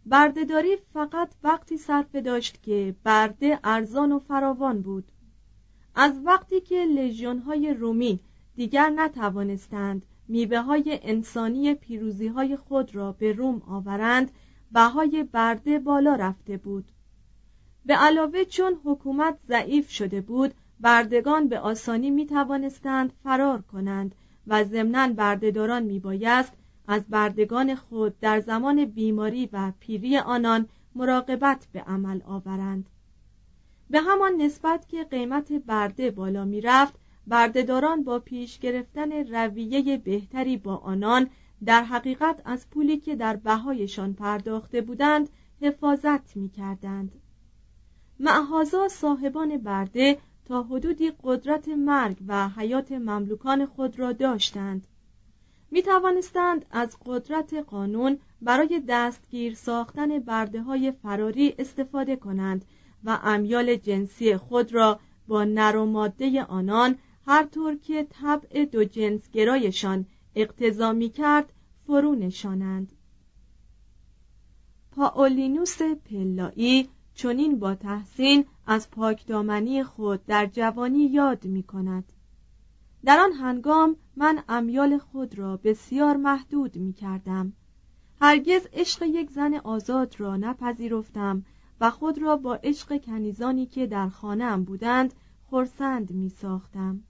بردهداری 0.07 0.77
فقط 0.77 1.35
وقتی 1.43 1.77
صرفه 1.77 2.21
داشت 2.21 2.63
که 2.63 2.97
برده 3.05 3.59
ارزان 3.65 4.13
و 4.13 4.19
فراوان 4.19 4.83
بود. 4.83 5.13
از 5.95 6.21
وقتی 6.25 6.61
که 6.61 6.85
لژیون 6.85 7.39
های 7.39 7.75
رومی 7.75 8.21
دیگر 8.57 8.91
نتوانستند 8.91 10.07
میوه 10.29 10.59
های 10.59 11.01
انسانی 11.03 11.75
پیروزی 11.75 12.27
های 12.27 12.57
خود 12.57 12.95
را 12.95 13.13
به 13.13 13.33
روم 13.33 13.63
آورند 13.67 14.31
بهای 14.73 15.23
برده 15.23 15.79
بالا 15.79 16.15
رفته 16.15 16.57
بود. 16.57 16.85
به 17.87 17.95
علاوه 17.95 18.45
چون 18.45 18.81
حکومت 18.85 19.39
ضعیف 19.49 19.91
شده 19.91 20.21
بود 20.21 20.55
بردگان 20.83 21.49
به 21.49 21.59
آسانی 21.59 22.11
می 22.11 22.27
توانستند 22.27 23.13
فرار 23.25 23.63
کنند 23.63 24.15
و 24.47 24.65
ضمناً 24.65 25.13
بردهداران 25.13 25.83
می 25.83 25.99
بایست 25.99 26.53
از 26.89 27.03
بردگان 27.09 27.75
خود 27.75 28.21
در 28.21 28.41
زمان 28.41 28.85
بیماری 28.85 29.49
و 29.53 29.73
پیری 29.81 30.19
آنان 30.19 30.69
مراقبت 30.95 31.67
به 31.73 31.81
عمل 31.81 32.21
آورند. 32.27 32.91
به 33.91 34.01
همان 34.01 34.33
نسبت 34.33 34.89
که 34.89 35.05
قیمت 35.05 35.53
برده 35.53 36.11
بالا 36.11 36.45
می 36.45 36.61
رفت 36.61 36.95
بردهداران 37.27 38.05
با 38.05 38.19
پیش 38.19 38.59
گرفتن 38.59 39.13
رویه 39.13 39.97
بهتری 39.97 40.57
با 40.57 40.77
آنان 40.77 41.31
در 41.65 41.83
حقیقت 41.83 42.43
از 42.45 42.71
پولی 42.71 42.97
که 42.97 43.17
در 43.17 43.37
بهایشان 43.37 44.15
پرداخته 44.15 44.81
بودند 44.81 45.29
حفاظت 45.61 46.37
می 46.37 46.49
کردند 46.49 47.13
معهازا 48.21 48.89
صاحبان 48.89 49.57
برده 49.57 50.19
تا 50.45 50.63
حدودی 50.63 51.13
قدرت 51.23 51.69
مرگ 51.69 52.17
و 52.27 52.49
حیات 52.49 52.93
مملوکان 52.93 53.67
خود 53.67 53.99
را 53.99 54.13
داشتند. 54.13 54.87
می 55.71 55.83
توانستند 55.83 56.67
از 56.71 56.97
قدرت 57.07 57.55
قانون 57.55 58.19
برای 58.43 58.83
دستگیر 58.89 59.55
ساختن 59.55 60.19
برده 60.19 60.63
های 60.63 60.93
فراری 60.93 61.55
استفاده 61.59 62.17
کنند 62.17 62.65
و 63.05 63.19
امیال 63.23 63.77
جنسی 63.77 64.37
خود 64.37 64.73
را 64.75 65.01
با 65.29 65.45
نر 65.45 65.77
و 65.77 65.87
ماده 65.87 66.43
آنان 66.43 66.99
هر 67.27 67.45
طور 67.45 67.77
که 67.77 68.07
طبع 68.11 68.65
دو 68.65 68.85
جنس 68.85 69.31
گرایشان 69.31 70.07
اقتضا 70.35 70.93
می 70.93 71.11
کرد 71.11 71.53
فرو 71.87 72.15
نشانند 72.15 72.93
پاولینوس 74.93 75.83
پلایی 75.83 76.89
چنین 77.23 77.59
با 77.59 77.75
تحسین 77.75 78.45
از 78.67 78.91
پاکدامنی 78.91 79.85
خود 79.85 80.27
در 80.27 80.47
جوانی 80.47 81.07
یاد 81.07 81.45
می 81.45 81.63
کند 81.63 82.13
در 83.05 83.21
آن 83.21 83.33
هنگام 83.33 83.97
من 84.17 84.43
امیال 84.49 84.99
خود 84.99 85.39
را 85.39 85.57
بسیار 85.57 86.17
محدود 86.17 86.77
می 86.77 86.93
کردم 86.93 87.53
هرگز 88.21 88.67
عشق 88.73 89.03
یک 89.03 89.31
زن 89.31 89.55
آزاد 89.55 90.21
را 90.21 90.37
نپذیرفتم 90.37 91.45
و 91.81 91.91
خود 91.91 92.19
را 92.19 92.37
با 92.37 92.55
عشق 92.55 93.05
کنیزانی 93.05 93.67
که 93.67 93.87
در 93.87 94.09
خانهام 94.09 94.65
بودند 94.65 95.15
خرسند 95.51 96.11
می 96.11 96.29
ساختم 96.29 97.03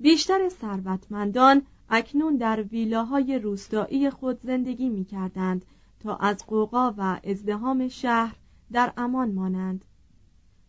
بیشتر 0.00 0.48
ثروتمندان 0.48 1.62
اکنون 1.90 2.36
در 2.36 2.62
ویلاهای 2.62 3.38
روستایی 3.38 4.10
خود 4.10 4.40
زندگی 4.40 4.88
می 4.88 5.04
کردند 5.04 5.64
تا 6.00 6.16
از 6.16 6.46
قوقا 6.46 6.94
و 6.98 7.20
ازدهام 7.24 7.88
شهر 7.88 8.36
در 8.72 8.92
امان 8.96 9.32
مانند. 9.32 9.84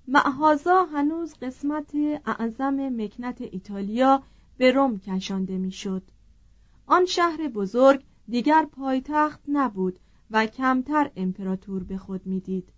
معهازا 0.08 0.84
هنوز 0.84 1.34
قسمت 1.42 1.96
اعظم 2.26 2.90
مکنت 2.90 3.42
ایتالیا 3.42 4.24
به 4.58 4.72
روم 4.72 5.00
کشانده 5.00 5.58
می‌شد. 5.58 6.04
آن 6.88 7.06
شهر 7.06 7.48
بزرگ 7.48 8.04
دیگر 8.28 8.66
پایتخت 8.72 9.40
نبود 9.48 10.00
و 10.32 10.46
کمتر 10.46 11.12
امپراتور 11.16 11.84
به 11.84 11.98
خود 11.98 12.26
می‌دید. 12.26 12.70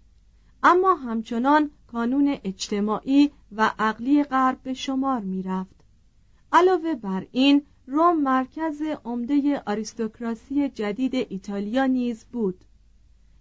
اما 0.64 0.96
همچنان 0.96 1.72
کانون 1.88 2.38
اجتماعی 2.44 3.32
و 3.52 3.72
عقلی 3.80 4.24
غرب 4.24 4.62
به 4.64 4.74
شمار 4.74 5.20
می‌رفت. 5.20 5.76
علاوه 6.52 6.96
بر 6.96 7.28
این 7.32 7.62
روم 7.88 8.22
مرکز 8.22 8.82
عمده 9.06 9.64
آریستوکراسی 9.66 10.70
جدید 10.70 11.16
ایتالیا 11.16 11.86
نیز 11.86 12.26
بود. 12.26 12.66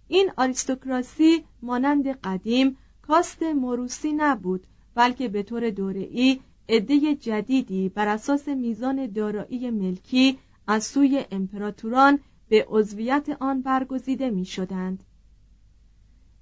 این 0.07 0.31
آریستوکراسی 0.37 1.43
مانند 1.61 2.07
قدیم 2.07 2.77
کاست 3.01 3.43
موروسی 3.43 4.13
نبود 4.13 4.67
بلکه 4.95 5.27
به 5.27 5.43
طور 5.43 5.69
دوره‌ای 5.69 6.39
عده 6.69 7.15
جدیدی 7.15 7.89
بر 7.89 8.07
اساس 8.07 8.47
میزان 8.47 9.07
دارایی 9.07 9.69
ملکی 9.69 10.37
از 10.67 10.83
سوی 10.83 11.25
امپراتوران 11.31 12.19
به 12.49 12.65
عضویت 12.69 13.29
آن 13.39 13.61
برگزیده 13.61 14.29
می 14.29 14.45
شدند. 14.45 15.03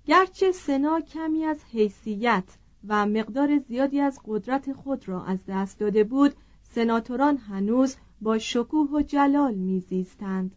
گرچه 0.06 0.52
سنا 0.52 1.02
کمی 1.02 1.46
از 1.46 1.60
حیثیت 1.72 2.44
و 2.88 3.06
مقدار 3.06 3.58
زیادی 3.58 4.00
از 4.00 4.20
قدرت 4.26 4.74
خود 4.74 5.08
را 5.08 5.26
از 5.26 5.40
دست 5.48 5.80
داده 5.80 6.04
بود 6.04 6.34
سناتوران 6.64 7.38
هنوز 7.38 7.96
با 8.22 8.38
شکوه 8.38 8.90
و 8.90 9.02
جلال 9.02 9.54
میزیستند 9.54 10.56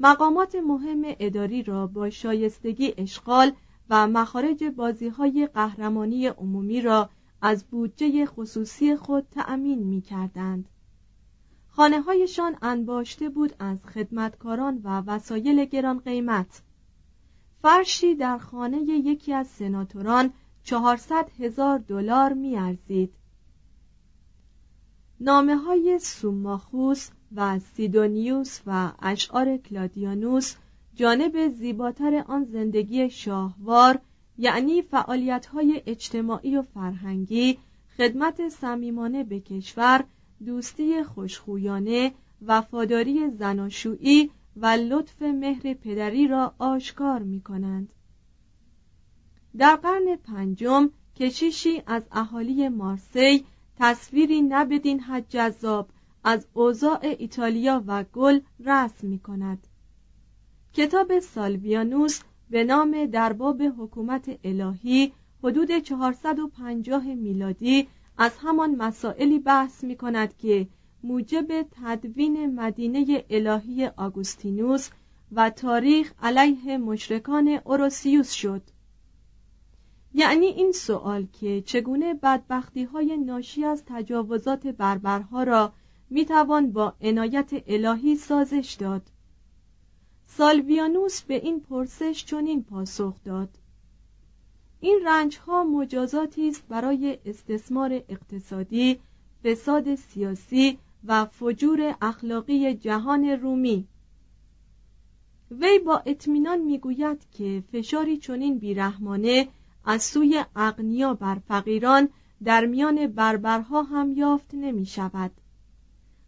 مقامات 0.00 0.54
مهم 0.54 1.02
اداری 1.04 1.62
را 1.62 1.86
با 1.86 2.10
شایستگی 2.10 2.94
اشغال 2.96 3.52
و 3.90 4.06
مخارج 4.06 4.64
بازی 4.64 5.08
های 5.08 5.48
قهرمانی 5.54 6.26
عمومی 6.26 6.80
را 6.80 7.10
از 7.42 7.64
بودجه 7.64 8.26
خصوصی 8.26 8.96
خود 8.96 9.26
تأمین 9.30 9.78
می 9.78 10.00
کردند. 10.00 10.68
خانه 11.68 12.00
هایشان 12.00 12.56
انباشته 12.62 13.28
بود 13.28 13.54
از 13.58 13.78
خدمتکاران 13.94 14.80
و 14.84 15.00
وسایل 15.00 15.64
گران 15.64 15.98
قیمت 15.98 16.62
فرشی 17.62 18.14
در 18.14 18.38
خانه 18.38 18.78
یکی 18.78 19.32
از 19.32 19.46
سناتوران 19.46 20.32
چهارصد 20.62 21.30
هزار 21.38 21.78
دلار 21.78 22.32
میارزید 22.32 23.14
نامه 25.20 25.56
های 25.56 25.98
سوماخوس 25.98 27.08
و 27.34 27.58
سیدونیوس 27.58 28.60
و 28.66 28.92
اشعار 29.02 29.56
کلادیانوس 29.56 30.54
جانب 30.94 31.48
زیباتر 31.48 32.24
آن 32.28 32.44
زندگی 32.44 33.10
شاهوار 33.10 34.00
یعنی 34.38 34.82
فعالیت 34.82 35.46
های 35.46 35.82
اجتماعی 35.86 36.56
و 36.56 36.62
فرهنگی 36.62 37.58
خدمت 37.96 38.48
صمیمانه 38.48 39.24
به 39.24 39.40
کشور 39.40 40.04
دوستی 40.46 41.02
خوشخویانه 41.02 42.12
وفاداری 42.46 43.30
زناشویی 43.30 44.30
و 44.56 44.66
لطف 44.66 45.22
مهر 45.22 45.74
پدری 45.74 46.28
را 46.28 46.54
آشکار 46.58 47.22
می 47.22 47.40
کنند. 47.40 47.92
در 49.58 49.76
قرن 49.76 50.16
پنجم 50.16 50.90
کشیشی 51.16 51.82
از 51.86 52.02
اهالی 52.12 52.68
مارسی 52.68 53.44
تصویری 53.78 54.42
نبدین 54.42 55.00
حد 55.00 55.28
جذاب 55.28 55.88
از 56.28 56.46
اوضاع 56.54 56.98
ایتالیا 57.02 57.84
و 57.86 58.04
گل 58.12 58.40
رسم 58.64 59.06
می 59.06 59.18
کند 59.18 59.66
کتاب 60.72 61.18
سالویانوس 61.18 62.20
به 62.50 62.64
نام 62.64 63.06
درباب 63.06 63.62
حکومت 63.62 64.38
الهی 64.44 65.12
حدود 65.42 65.78
450 65.78 67.04
میلادی 67.04 67.88
از 68.18 68.32
همان 68.38 68.74
مسائلی 68.74 69.38
بحث 69.38 69.84
می 69.84 69.96
کند 69.96 70.36
که 70.36 70.68
موجب 71.02 71.66
تدوین 71.70 72.54
مدینه 72.54 73.24
الهی 73.30 73.86
آگوستینوس 73.86 74.90
و 75.32 75.50
تاریخ 75.50 76.12
علیه 76.22 76.78
مشرکان 76.78 77.60
اوروسیوس 77.64 78.30
شد. 78.32 78.62
یعنی 80.14 80.46
این 80.46 80.72
سوال 80.72 81.26
که 81.40 81.62
چگونه 81.62 82.14
بدبختی 82.14 82.84
های 82.84 83.16
ناشی 83.16 83.64
از 83.64 83.82
تجاوزات 83.86 84.66
بربرها 84.66 85.42
را 85.42 85.72
می‌توان 86.10 86.72
با 86.72 86.94
عنایت 87.00 87.50
الهی 87.66 88.16
سازش 88.16 88.76
داد. 88.80 89.02
سالویانوس 90.26 91.22
به 91.22 91.34
این 91.34 91.60
پرسش 91.60 92.24
چنین 92.24 92.62
پاسخ 92.62 93.14
داد. 93.24 93.48
این 94.80 95.00
رنج 95.06 95.38
ها 95.38 95.64
مجازاتی 95.64 96.48
است 96.48 96.68
برای 96.68 97.18
استثمار 97.26 97.92
اقتصادی 98.08 99.00
فساد 99.44 99.94
سیاسی 99.94 100.78
و 101.04 101.24
فجور 101.24 101.96
اخلاقی 102.02 102.74
جهان 102.74 103.24
رومی. 103.24 103.86
وی 105.50 105.78
با 105.78 106.02
اطمینان 106.06 106.58
می‌گوید 106.60 107.26
که 107.32 107.62
فشاری 107.72 108.16
چنین 108.16 108.58
بیرحمانه 108.58 109.48
از 109.84 110.02
سوی 110.02 110.44
اغنیا 110.56 111.14
بر 111.14 111.38
فقیران 111.48 112.08
در 112.44 112.66
میان 112.66 113.06
بربرها 113.06 113.82
هم 113.82 114.12
یافت 114.12 114.54
نمی 114.54 114.86
شود 114.86 115.30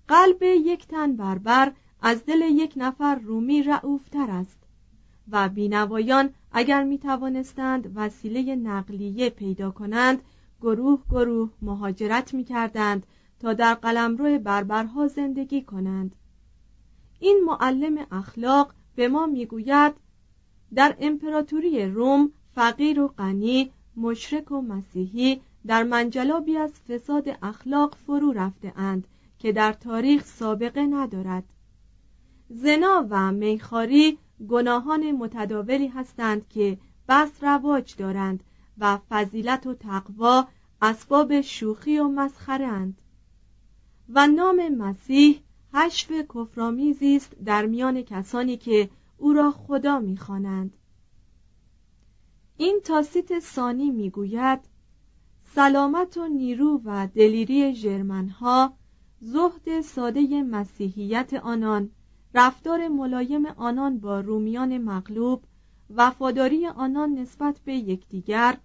قلب 0.09 0.43
یک 0.43 0.87
تن 0.87 1.17
بربر 1.17 1.73
از 2.03 2.25
دل 2.25 2.41
یک 2.41 2.73
نفر 2.77 3.15
رومی 3.15 3.63
رعوفتر 3.63 4.31
است 4.31 4.59
و 5.31 5.49
بینوایان 5.49 6.31
اگر 6.53 6.85
می 6.85 6.99
توانستند 6.99 7.93
وسیله 7.95 8.57
نقلیه 8.57 9.31
پیدا 9.31 9.71
کنند 9.71 10.23
گروه 10.61 11.03
گروه 11.11 11.51
مهاجرت 11.63 12.35
می 12.35 12.45
کردند 12.45 13.07
تا 13.41 13.53
در 13.53 13.75
قلمرو 13.75 14.39
بربرها 14.39 15.09
زندگی 15.09 15.63
کنند. 15.63 16.17
این 17.21 17.41
معلم 17.47 18.07
اخلاق 18.11 18.75
به 18.97 19.09
ما 19.09 19.27
می‌گوید 19.27 19.95
در 20.75 20.97
امپراتوری 21.01 21.87
روم 21.87 22.33
فقیر 22.55 23.01
و 23.01 23.09
غنی 23.09 23.71
مشرک 23.97 24.53
و 24.53 24.61
مسیحی 24.61 25.41
در 25.67 25.83
منجلابی 25.83 26.57
از 26.57 26.73
فساد 26.73 27.39
اخلاق 27.43 27.95
فرو 28.07 28.33
رفته 28.33 28.73
اند 28.77 29.07
که 29.39 29.53
در 29.53 29.73
تاریخ 29.73 30.25
سابقه 30.25 30.87
ندارد. 30.87 31.45
زنا 32.49 33.07
و 33.11 33.33
میخاری 33.33 34.19
گناهان 34.49 35.13
متداولی 35.13 35.89
هستند 35.89 36.49
که 36.49 36.79
بس 37.09 37.45
رواج 37.45 37.97
دارند 37.97 38.45
و 38.79 38.99
فضیلت 39.09 39.67
و 39.67 39.75
تقوا 39.75 40.49
اسباب 40.83 41.41
شوخی 41.41 41.99
و 41.99 42.09
مسخرند 42.09 43.03
و 44.09 44.27
نام 44.27 44.69
مسیح 44.69 45.43
حشف 45.73 46.13
کفرآمیزی 46.35 47.17
است 47.17 47.37
در 47.45 47.67
میان 47.67 48.03
کسانی 48.03 48.57
که 48.57 48.91
او 49.19 49.33
را 49.33 49.51
خدا 49.51 49.99
می‌خوانند. 49.99 50.77
این 52.57 52.81
تاسیت 52.85 53.41
ثانی 53.41 53.91
می‌گوید 53.91 54.61
سلامت 55.55 56.17
و 56.17 56.29
نیرو 56.29 56.81
و 56.85 57.07
دلیری 57.15 57.75
ژرمنها 57.75 58.78
زهد 59.21 59.81
ساده 59.81 60.43
مسیحیت 60.43 61.35
آنان 61.35 61.91
رفتار 62.35 62.89
ملایم 62.89 63.47
آنان 63.47 63.99
با 63.99 64.21
رومیان 64.21 64.79
مغلوب 64.79 65.43
وفاداری 65.91 66.67
آنان 66.67 67.15
نسبت 67.15 67.61
به 67.65 67.75
یکدیگر 67.75 68.59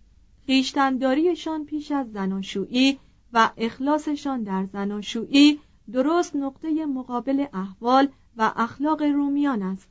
خیشتنداریشان 0.46 1.66
پیش 1.66 1.92
از 1.92 2.12
زناشویی 2.12 3.00
و 3.34 3.50
اخلاصشان 3.58 4.44
در 4.44 4.66
زناشویی 4.66 5.60
درست 5.92 6.36
نقطه 6.36 6.86
مقابل 6.86 7.46
احوال 7.54 8.08
و 8.38 8.54
اخلاق 8.56 9.02
رومیان 9.02 9.62
است. 9.62 9.90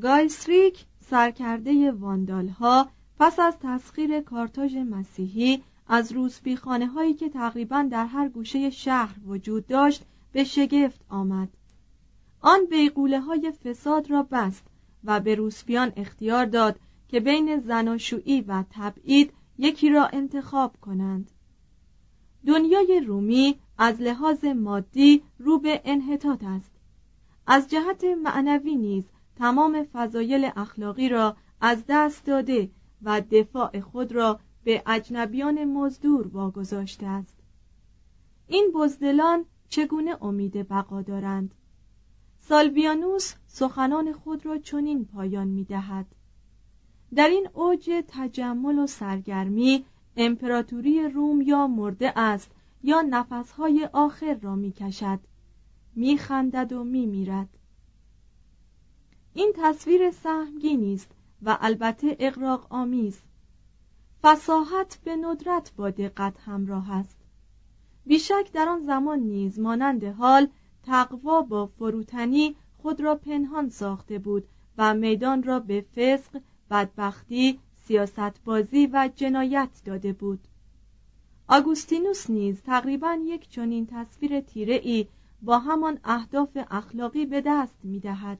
گایسریک 0.00 0.84
سرکرده 1.00 1.92
واندال 1.92 2.48
ها 2.48 2.88
پس 3.18 3.38
از 3.40 3.54
تسخیر 3.62 4.20
کارتاژ 4.20 4.76
مسیحی 4.76 5.62
از 5.92 6.12
روسپیخانه 6.12 6.86
هایی 6.86 7.14
که 7.14 7.28
تقریبا 7.28 7.88
در 7.90 8.06
هر 8.06 8.28
گوشه 8.28 8.70
شهر 8.70 9.16
وجود 9.26 9.66
داشت 9.66 10.04
به 10.32 10.44
شگفت 10.44 11.00
آمد. 11.08 11.48
آن 12.40 12.66
بیغوله 12.70 13.20
های 13.20 13.52
فساد 13.64 14.10
را 14.10 14.22
بست 14.22 14.66
و 15.04 15.20
به 15.20 15.34
روسپیان 15.34 15.92
اختیار 15.96 16.46
داد 16.46 16.80
که 17.08 17.20
بین 17.20 17.60
زناشویی 17.60 18.40
و 18.40 18.64
تبعید 18.70 19.32
یکی 19.58 19.90
را 19.90 20.06
انتخاب 20.06 20.76
کنند. 20.80 21.30
دنیای 22.46 23.00
رومی 23.06 23.58
از 23.78 24.00
لحاظ 24.00 24.44
مادی 24.44 25.22
رو 25.38 25.58
به 25.58 25.80
انحطاط 25.84 26.44
است. 26.44 26.72
از 27.46 27.70
جهت 27.70 28.04
معنوی 28.04 28.76
نیز 28.76 29.04
تمام 29.36 29.84
فضایل 29.92 30.50
اخلاقی 30.56 31.08
را 31.08 31.36
از 31.60 31.84
دست 31.88 32.26
داده 32.26 32.70
و 33.02 33.20
دفاع 33.20 33.80
خود 33.80 34.12
را 34.12 34.40
به 34.64 34.82
اجنبیان 34.86 35.64
مزدور 35.64 36.28
واگذاشته 36.28 37.06
است. 37.06 37.36
این 38.48 38.70
بزدلان 38.74 39.44
چگونه 39.68 40.24
امید 40.24 40.68
بقا 40.68 41.02
دارند؟ 41.02 41.54
سالویانوس 42.38 43.34
سخنان 43.46 44.12
خود 44.12 44.46
را 44.46 44.58
چنین 44.58 45.04
پایان 45.04 45.48
می 45.48 45.64
دهد. 45.64 46.06
در 47.14 47.28
این 47.28 47.48
اوج 47.52 47.90
تجمل 48.08 48.78
و 48.78 48.86
سرگرمی 48.86 49.84
امپراتوری 50.16 51.08
روم 51.08 51.40
یا 51.40 51.66
مرده 51.66 52.12
است 52.18 52.50
یا 52.82 53.02
نفسهای 53.02 53.88
آخر 53.92 54.34
را 54.34 54.54
می 54.54 54.72
کشد. 54.72 55.20
می 55.94 56.18
خندد 56.18 56.72
و 56.72 56.84
می 56.84 57.06
میرد. 57.06 57.48
این 59.34 59.52
تصویر 59.56 60.10
سهمگینی 60.10 60.94
است 60.94 61.10
و 61.42 61.58
البته 61.60 62.16
اقراق 62.18 62.66
آمیز 62.70 63.20
فساحت 64.22 64.98
به 65.04 65.16
ندرت 65.16 65.72
با 65.76 65.90
دقت 65.90 66.40
همراه 66.40 66.92
است 66.92 67.18
بیشک 68.06 68.52
در 68.52 68.68
آن 68.68 68.82
زمان 68.82 69.18
نیز 69.18 69.58
مانند 69.58 70.04
حال 70.04 70.48
تقوا 70.82 71.42
با 71.42 71.66
فروتنی 71.66 72.56
خود 72.78 73.00
را 73.00 73.14
پنهان 73.14 73.68
ساخته 73.68 74.18
بود 74.18 74.48
و 74.78 74.94
میدان 74.94 75.42
را 75.42 75.60
به 75.60 75.84
فسق 75.96 76.40
بدبختی 76.70 77.58
سیاستبازی 77.74 78.86
و 78.92 79.10
جنایت 79.16 79.82
داده 79.84 80.12
بود 80.12 80.40
آگوستینوس 81.48 82.30
نیز 82.30 82.62
تقریبا 82.62 83.18
یک 83.24 83.48
چنین 83.48 83.86
تصویر 83.86 84.40
تیره 84.40 84.74
ای 84.74 85.06
با 85.42 85.58
همان 85.58 85.98
اهداف 86.04 86.58
اخلاقی 86.70 87.26
به 87.26 87.42
دست 87.46 87.78
می 87.82 88.00
دهد. 88.00 88.38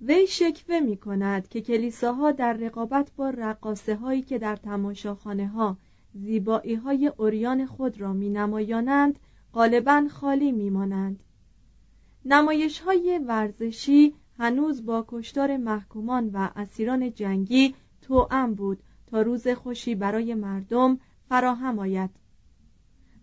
وی 0.00 0.26
شکوه 0.26 0.80
می 0.80 0.96
کند 0.96 1.48
که 1.48 1.60
کلیساها 1.60 2.32
در 2.32 2.52
رقابت 2.52 3.12
با 3.16 3.30
رقاصه 3.30 3.96
هایی 3.96 4.22
که 4.22 4.38
در 4.38 4.56
تماشاخانه 4.56 5.48
ها 5.48 5.76
زیبایی 6.14 6.74
های 6.74 7.06
اوریان 7.16 7.66
خود 7.66 8.00
را 8.00 8.12
می 8.12 8.30
نمایانند 8.30 9.18
غالبا 9.52 10.06
خالی 10.10 10.52
می 10.52 10.70
مانند. 10.70 11.22
نمایش 12.24 12.80
های 12.80 13.20
ورزشی 13.26 14.14
هنوز 14.38 14.86
با 14.86 15.04
کشتار 15.08 15.56
محکومان 15.56 16.30
و 16.34 16.48
اسیران 16.56 17.12
جنگی 17.12 17.74
توأم 18.02 18.54
بود 18.54 18.78
تا 19.06 19.22
روز 19.22 19.48
خوشی 19.48 19.94
برای 19.94 20.34
مردم 20.34 21.00
فراهم 21.28 21.78
آید 21.78 22.10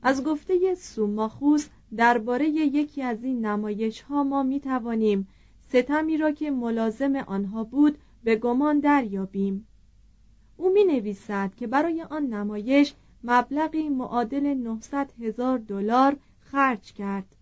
از 0.02 0.24
گفته 0.24 0.76
سوماخوس 0.76 1.68
درباره 1.96 2.50
یکی 2.50 3.02
از 3.02 3.24
این 3.24 3.46
نمایش 3.46 4.02
ها 4.02 4.24
ما 4.24 4.44
می 4.44 4.60
توانیم 4.60 5.28
ستمی 5.76 6.18
را 6.18 6.32
که 6.32 6.52
ملازم 6.52 7.16
آنها 7.16 7.64
بود 7.64 7.98
به 8.24 8.36
گمان 8.36 8.80
دریابیم. 8.80 9.68
او 10.58 10.74
می 10.74 10.84
نویسد 10.84 11.52
که 11.56 11.68
برای 11.68 12.02
آن 12.02 12.26
نمایش 12.26 12.94
مبلغی 13.24 13.90
معادل 13.90 14.54
900 14.54 15.12
هزار 15.22 15.58
دلار 15.58 16.18
خرج 16.40 16.94
کرد. 16.94 17.36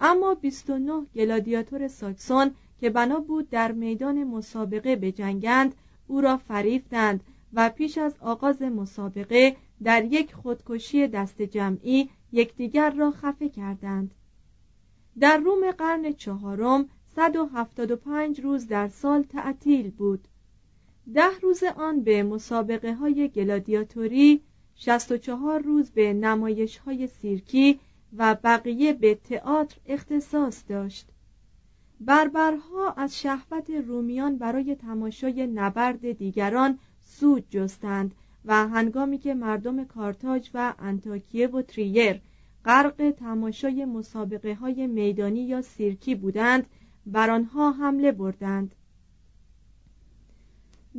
اما 0.00 0.34
29 0.34 1.06
گلادیاتور 1.14 1.88
ساکسون 1.88 2.54
که 2.80 2.90
بنا 2.90 3.20
بود 3.20 3.50
در 3.50 3.72
میدان 3.72 4.24
مسابقه 4.24 4.96
بجنگند 4.96 5.74
او 6.06 6.20
را 6.20 6.36
فریفتند 6.36 7.20
و 7.52 7.70
پیش 7.70 7.98
از 7.98 8.14
آغاز 8.20 8.62
مسابقه 8.62 9.56
در 9.82 10.04
یک 10.04 10.34
خودکشی 10.34 11.06
دست 11.06 11.42
جمعی 11.42 12.08
یکدیگر 12.32 12.90
را 12.90 13.10
خفه 13.10 13.48
کردند. 13.48 14.14
در 15.20 15.36
روم 15.38 15.70
قرن 15.70 16.12
چهارم 16.12 16.88
175 17.16 18.40
روز 18.40 18.66
در 18.66 18.88
سال 18.88 19.22
تعطیل 19.22 19.90
بود. 19.90 20.28
ده 21.14 21.38
روز 21.42 21.62
آن 21.76 22.00
به 22.00 22.22
مسابقه 22.22 22.94
های 22.94 23.28
گلادیاتوری 23.28 24.40
64 24.74 25.62
روز 25.62 25.90
به 25.90 26.12
نمایش 26.12 26.78
های 26.78 27.06
سیرکی 27.06 27.80
و 28.16 28.36
بقیه 28.44 28.92
به 28.92 29.14
تئاتر 29.14 29.76
اختصاص 29.86 30.64
داشت. 30.68 31.08
بربرها 32.00 32.92
از 32.92 33.20
شهوت 33.20 33.70
رومیان 33.70 34.38
برای 34.38 34.74
تماشای 34.74 35.46
نبرد 35.46 36.12
دیگران 36.12 36.78
سود 37.02 37.44
جستند 37.50 38.14
و 38.44 38.68
هنگامی 38.68 39.18
که 39.18 39.34
مردم 39.34 39.84
کارتاج 39.84 40.50
و 40.54 40.74
انتاکیه 40.78 41.46
و 41.48 41.62
تریر 41.62 42.20
غرق 42.64 43.14
تماشای 43.18 43.84
مسابقه 43.84 44.54
های 44.54 44.86
میدانی 44.86 45.40
یا 45.40 45.62
سیرکی 45.62 46.14
بودند 46.14 46.66
بر 47.06 47.30
آنها 47.30 47.72
حمله 47.72 48.12
بردند. 48.12 48.74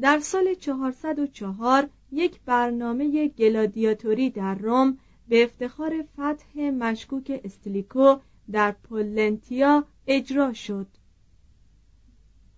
در 0.01 0.19
سال 0.19 0.53
404 0.53 1.89
یک 2.11 2.39
برنامه 2.45 3.27
گلادیاتوری 3.27 4.29
در 4.29 4.55
روم 4.55 4.97
به 5.27 5.43
افتخار 5.43 6.05
فتح 6.13 6.59
مشکوک 6.59 7.41
استلیکو 7.43 8.15
در 8.51 8.71
پولنتیا 8.71 9.85
اجرا 10.07 10.53
شد. 10.53 10.87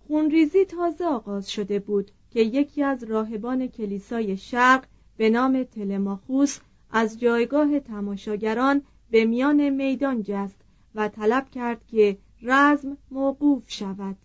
خونریزی 0.08 0.64
تازه 0.64 1.04
آغاز 1.04 1.50
شده 1.50 1.78
بود 1.78 2.10
که 2.30 2.40
یکی 2.40 2.82
از 2.82 3.04
راهبان 3.04 3.66
کلیسای 3.66 4.36
شرق 4.36 4.84
به 5.16 5.30
نام 5.30 5.62
تلماخوس 5.64 6.58
از 6.90 7.20
جایگاه 7.20 7.80
تماشاگران 7.80 8.82
به 9.10 9.24
میان 9.24 9.68
میدان 9.68 10.22
جست 10.22 10.60
و 10.94 11.08
طلب 11.08 11.50
کرد 11.50 11.86
که 11.86 12.18
رزم 12.42 12.96
موقوف 13.10 13.64
شود. 13.70 14.16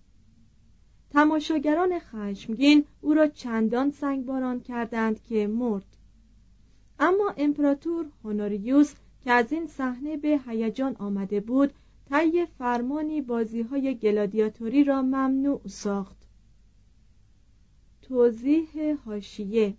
تماشاگران 1.12 1.99
خشمگین 1.99 2.86
او 3.02 3.13
را 3.13 3.28
چندان 3.28 3.91
سنگباران 3.91 4.60
کردند 4.60 5.23
که 5.23 5.47
مرد. 5.47 5.86
اما 6.99 7.34
امپراتور 7.38 8.06
هونوریوس 8.23 8.93
که 9.23 9.32
از 9.32 9.52
این 9.52 9.67
صحنه 9.67 10.17
به 10.17 10.39
هیجان 10.47 10.95
آمده 10.95 11.39
بود 11.39 11.73
طی 12.10 12.45
فرمانی 12.45 13.21
بازی 13.21 13.62
های 13.62 13.95
گلادیاتوری 13.95 14.84
را 14.84 15.02
ممنوع 15.02 15.62
ساخت. 15.67 16.17
توضیح 18.02 18.95
هاشیه 19.06 19.73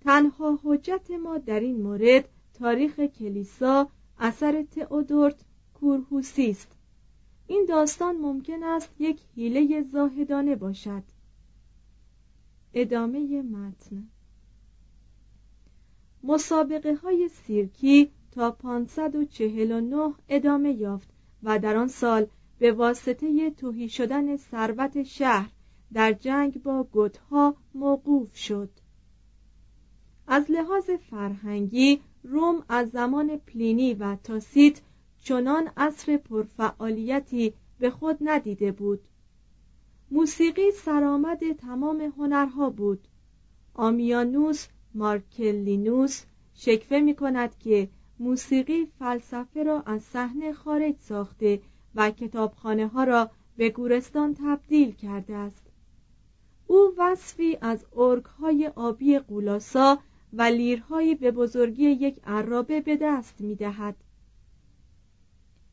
تنها 0.00 0.58
حجت 0.64 1.10
ما 1.10 1.38
در 1.38 1.60
این 1.60 1.82
مورد 1.82 2.28
تاریخ 2.54 3.00
کلیسا 3.00 3.88
اثر 4.18 4.62
تئودورت 4.62 5.44
کورهوسی 5.80 6.50
است. 6.50 6.77
این 7.50 7.66
داستان 7.68 8.16
ممکن 8.16 8.62
است 8.62 8.90
یک 8.98 9.20
حیله 9.36 9.82
زاهدانه 9.82 10.56
باشد. 10.56 11.02
ادامه 12.74 13.42
متن. 13.42 14.08
مسابقه 16.22 16.94
های 16.94 17.28
سیرکی 17.28 18.10
تا 18.30 18.50
549 18.50 20.14
ادامه 20.28 20.72
یافت 20.72 21.08
و 21.42 21.58
در 21.58 21.76
آن 21.76 21.88
سال 21.88 22.26
به 22.58 22.72
واسطه 22.72 23.50
توهی 23.50 23.88
شدن 23.88 24.36
ثروت 24.36 25.02
شهر 25.02 25.50
در 25.92 26.12
جنگ 26.12 26.62
با 26.62 26.84
گوتها 26.84 27.56
موقوف 27.74 28.36
شد. 28.36 28.70
از 30.26 30.50
لحاظ 30.50 30.90
فرهنگی 30.90 32.00
روم 32.22 32.64
از 32.68 32.90
زمان 32.90 33.36
پلینی 33.36 33.94
و 33.94 34.16
تاسیت 34.16 34.80
چنان 35.22 35.70
عصر 35.76 36.16
پرفعالیتی 36.16 37.54
به 37.78 37.90
خود 37.90 38.18
ندیده 38.20 38.72
بود. 38.72 39.00
موسیقی 40.10 40.70
سرآمد 40.70 41.52
تمام 41.52 42.00
هنرها 42.00 42.70
بود. 42.70 43.08
آمیانوس 43.74 44.66
مارکلینوس 44.94 46.24
شکوه 46.54 47.00
می 47.00 47.14
کند 47.14 47.58
که 47.58 47.88
موسیقی 48.18 48.86
فلسفه 48.98 49.62
را 49.62 49.80
از 49.86 50.02
صحنه 50.02 50.52
خارج 50.52 50.94
ساخته 51.00 51.60
و 51.94 52.10
کتابخانه 52.10 52.86
ها 52.86 53.04
را 53.04 53.30
به 53.56 53.68
گورستان 53.68 54.34
تبدیل 54.34 54.92
کرده 54.92 55.34
است. 55.34 55.66
او 56.66 56.94
وصفی 56.98 57.58
از 57.60 57.86
ارگ 57.96 58.24
های 58.24 58.72
آبی 58.76 59.18
قولاسا 59.18 59.98
و 60.32 60.42
لیرهایی 60.42 61.14
به 61.14 61.30
بزرگی 61.30 61.84
یک 61.84 62.20
عرابه 62.24 62.80
به 62.80 62.96
دست 62.96 63.40
می 63.40 63.54
دهد. 63.54 63.96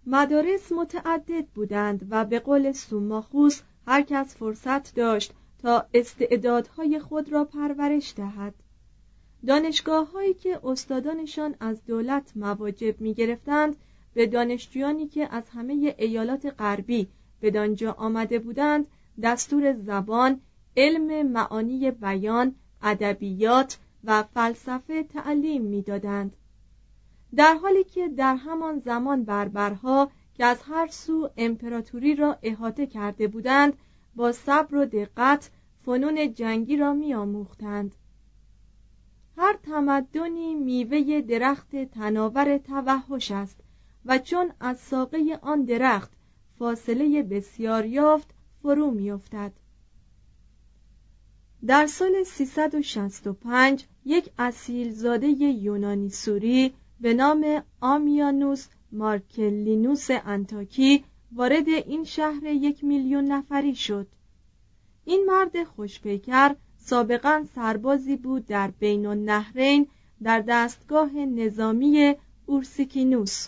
مدارس 0.08 0.72
متعدد 0.72 1.46
بودند 1.46 2.08
و 2.10 2.26
به 2.26 2.40
قول 2.40 2.72
سوماخوس 2.72 3.62
هر 3.88 4.02
کس 4.02 4.36
فرصت 4.36 4.96
داشت 4.96 5.34
تا 5.62 5.86
استعدادهای 5.94 7.00
خود 7.00 7.32
را 7.32 7.46
پرورش 7.46 8.14
دهد 8.18 8.54
دانشگاه 9.48 10.12
هایی 10.12 10.34
که 10.34 10.60
استادانشان 10.64 11.56
از 11.60 11.86
دولت 11.86 12.32
مواجب 12.36 13.02
می 13.02 13.14
گرفتند 13.14 13.76
به 14.14 14.28
دانشجویانی 14.28 15.08
که 15.08 15.36
از 15.36 15.44
همه 15.50 15.96
ایالات 15.98 16.46
غربی 16.60 17.08
به 17.40 17.52
دانجا 17.52 17.92
آمده 17.92 18.40
بودند 18.40 18.88
دستور 19.24 19.74
زبان، 19.74 20.42
علم 20.78 21.28
معانی 21.28 21.92
بیان، 21.92 22.56
ادبیات 22.82 23.78
و 24.04 24.24
فلسفه 24.24 25.04
تعلیم 25.04 25.62
می‌دادند. 25.62 26.36
در 27.36 27.54
حالی 27.54 27.84
که 27.84 28.08
در 28.08 28.36
همان 28.36 28.80
زمان 28.80 29.24
بربرها 29.24 30.12
که 30.34 30.46
از 30.46 30.62
هر 30.62 30.88
سو 30.88 31.30
امپراتوری 31.38 32.16
را 32.16 32.38
احاطه 32.44 32.88
کرده 32.88 33.28
بودند 33.28 33.74
با 34.16 34.32
صبر 34.32 34.76
و 34.76 34.86
دقت 34.86 35.52
فنون 35.86 36.34
جنگی 36.34 36.78
را 36.78 36.94
میآموختند. 36.94 37.96
هر 39.38 39.58
تمدنی 39.64 40.56
میوه 40.56 41.22
درخت 41.22 41.76
تناور 41.76 42.58
توحش 42.58 43.32
است 43.32 43.60
و 44.06 44.18
چون 44.18 44.52
از 44.60 44.80
ساقه 44.80 45.40
آن 45.42 45.64
درخت 45.64 46.12
فاصله 46.60 47.24
بسیار 47.24 47.86
یافت 47.86 48.34
فرو 48.62 48.92
میافتد. 48.92 49.52
در 51.66 51.88
سال 51.88 52.24
365 52.24 53.86
یک 54.06 54.30
اصیلزاده 54.38 55.28
یونانی 55.28 56.10
سوری 56.10 56.74
به 57.06 57.14
نام 57.14 57.64
آمیانوس 57.82 58.68
مارکلینوس 58.92 60.08
انتاکی 60.12 61.04
وارد 61.32 61.68
این 61.68 62.04
شهر 62.04 62.44
یک 62.44 62.84
میلیون 62.84 63.26
نفری 63.26 63.76
شد. 63.76 64.08
این 65.04 65.26
مرد 65.28 65.64
خوشپیکر 65.64 66.56
سابقا 66.78 67.46
سربازی 67.56 68.16
بود 68.16 68.46
در 68.46 68.72
بین 68.72 69.06
النهرین 69.06 69.88
در 70.24 70.44
دستگاه 70.48 71.16
نظامی 71.16 72.16
اورسیکینوس 72.46 73.48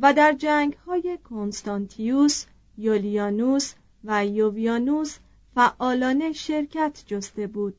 و 0.00 0.12
در 0.12 0.32
جنگ 0.32 0.72
های 0.72 1.18
کنستانتیوس، 1.24 2.44
یولیانوس 2.78 3.74
و 4.04 4.26
یوویانوس 4.26 5.18
فعالانه 5.54 6.32
شرکت 6.32 7.02
جسته 7.06 7.46
بود. 7.46 7.76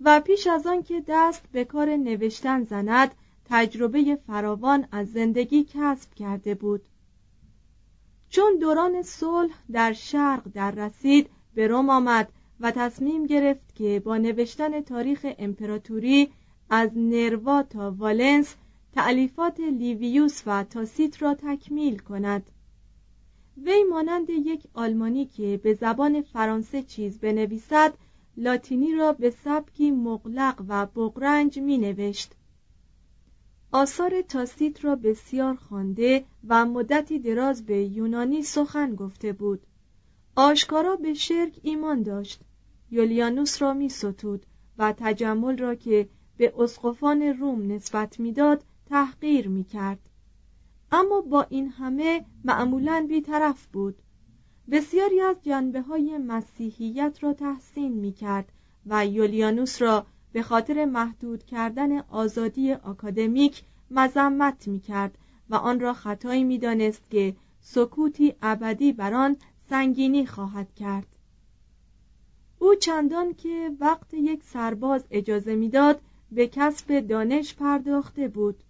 و 0.00 0.20
پیش 0.20 0.46
از 0.46 0.66
آن 0.66 0.82
که 0.82 1.04
دست 1.08 1.42
به 1.52 1.64
کار 1.64 1.96
نوشتن 1.96 2.64
زند 2.64 3.14
تجربه 3.44 4.18
فراوان 4.26 4.86
از 4.92 5.12
زندگی 5.12 5.64
کسب 5.64 6.14
کرده 6.14 6.54
بود. 6.54 6.82
چون 8.28 8.58
دوران 8.58 9.02
صلح 9.02 9.54
در 9.72 9.92
شرق 9.92 10.42
در 10.54 10.70
رسید 10.70 11.30
به 11.54 11.66
روم 11.66 11.90
آمد 11.90 12.32
و 12.60 12.70
تصمیم 12.70 13.26
گرفت 13.26 13.74
که 13.74 14.02
با 14.04 14.16
نوشتن 14.16 14.80
تاریخ 14.80 15.26
امپراتوری 15.38 16.32
از 16.70 16.90
نروا 16.96 17.62
تا 17.62 17.94
والنس 17.98 18.54
تعلیفات 18.94 19.60
لیویوس 19.60 20.42
و 20.46 20.64
تاسیت 20.64 21.22
را 21.22 21.34
تکمیل 21.34 21.98
کند. 21.98 22.50
وی 23.64 23.82
مانند 23.90 24.30
یک 24.30 24.62
آلمانی 24.74 25.26
که 25.26 25.60
به 25.62 25.74
زبان 25.74 26.22
فرانسه 26.22 26.82
چیز 26.82 27.18
بنویسد 27.18 27.94
لاتینی 28.36 28.94
را 28.94 29.12
به 29.12 29.30
سبکی 29.30 29.90
مغلق 29.90 30.64
و 30.68 30.86
بغرنج 30.86 31.58
می 31.58 31.78
نوشت 31.78 32.34
آثار 33.72 34.22
تاسیت 34.22 34.84
را 34.84 34.96
بسیار 34.96 35.54
خوانده 35.54 36.24
و 36.48 36.64
مدتی 36.64 37.18
دراز 37.18 37.66
به 37.66 37.84
یونانی 37.84 38.42
سخن 38.42 38.94
گفته 38.94 39.32
بود. 39.32 39.66
آشکارا 40.36 40.96
به 40.96 41.14
شرک 41.14 41.58
ایمان 41.62 42.02
داشت. 42.02 42.40
یولیانوس 42.90 43.62
را 43.62 43.74
می 43.74 43.88
ستود 43.88 44.46
و 44.78 44.94
تجمل 44.98 45.58
را 45.58 45.74
که 45.74 46.08
به 46.36 46.52
اسقفان 46.58 47.22
روم 47.22 47.72
نسبت 47.72 48.20
می‌داد 48.20 48.64
تحقیر 48.86 49.48
می 49.48 49.64
کرد. 49.64 49.98
اما 50.92 51.20
با 51.20 51.42
این 51.42 51.68
همه 51.68 52.24
معمولا 52.44 53.06
بیطرف 53.08 53.66
بود. 53.66 54.02
بسیاری 54.70 55.20
از 55.20 55.36
جنبه 55.42 55.80
های 55.80 56.18
مسیحیت 56.18 57.18
را 57.20 57.32
تحسین 57.32 57.92
می 57.92 58.12
کرد 58.12 58.52
و 58.86 59.06
یولیانوس 59.06 59.82
را 59.82 60.06
به 60.32 60.42
خاطر 60.42 60.84
محدود 60.84 61.44
کردن 61.44 61.98
آزادی 61.98 62.72
آکادمیک 62.72 63.62
مذمت 63.90 64.68
می 64.68 64.80
کرد 64.80 65.18
و 65.50 65.54
آن 65.54 65.80
را 65.80 65.92
خطایی 65.92 66.44
می 66.44 66.58
دانست 66.58 67.10
که 67.10 67.36
سکوتی 67.60 68.34
ابدی 68.42 68.92
بر 68.92 69.14
آن 69.14 69.36
سنگینی 69.68 70.26
خواهد 70.26 70.74
کرد. 70.74 71.06
او 72.58 72.74
چندان 72.74 73.34
که 73.34 73.70
وقت 73.80 74.14
یک 74.14 74.42
سرباز 74.42 75.04
اجازه 75.10 75.54
می‌داد 75.54 76.00
به 76.32 76.46
کسب 76.46 77.00
دانش 77.00 77.54
پرداخته 77.54 78.28
بود. 78.28 78.64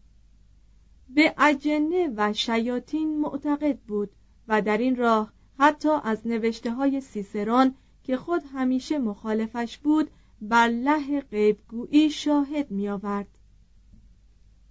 به 1.08 1.34
اجنه 1.38 2.12
و 2.16 2.32
شیاطین 2.32 3.20
معتقد 3.20 3.78
بود 3.78 4.10
و 4.48 4.62
در 4.62 4.78
این 4.78 4.96
راه 4.96 5.32
حتی 5.58 5.88
از 6.04 6.26
نوشته 6.26 6.72
های 6.72 7.00
سیسران 7.00 7.74
که 8.02 8.16
خود 8.16 8.42
همیشه 8.52 8.98
مخالفش 8.98 9.78
بود 9.78 10.10
بر 10.42 10.68
له 10.68 11.20
غیبگویی 11.20 12.10
شاهد 12.10 12.70
می 12.70 12.88
آورد. 12.88 13.28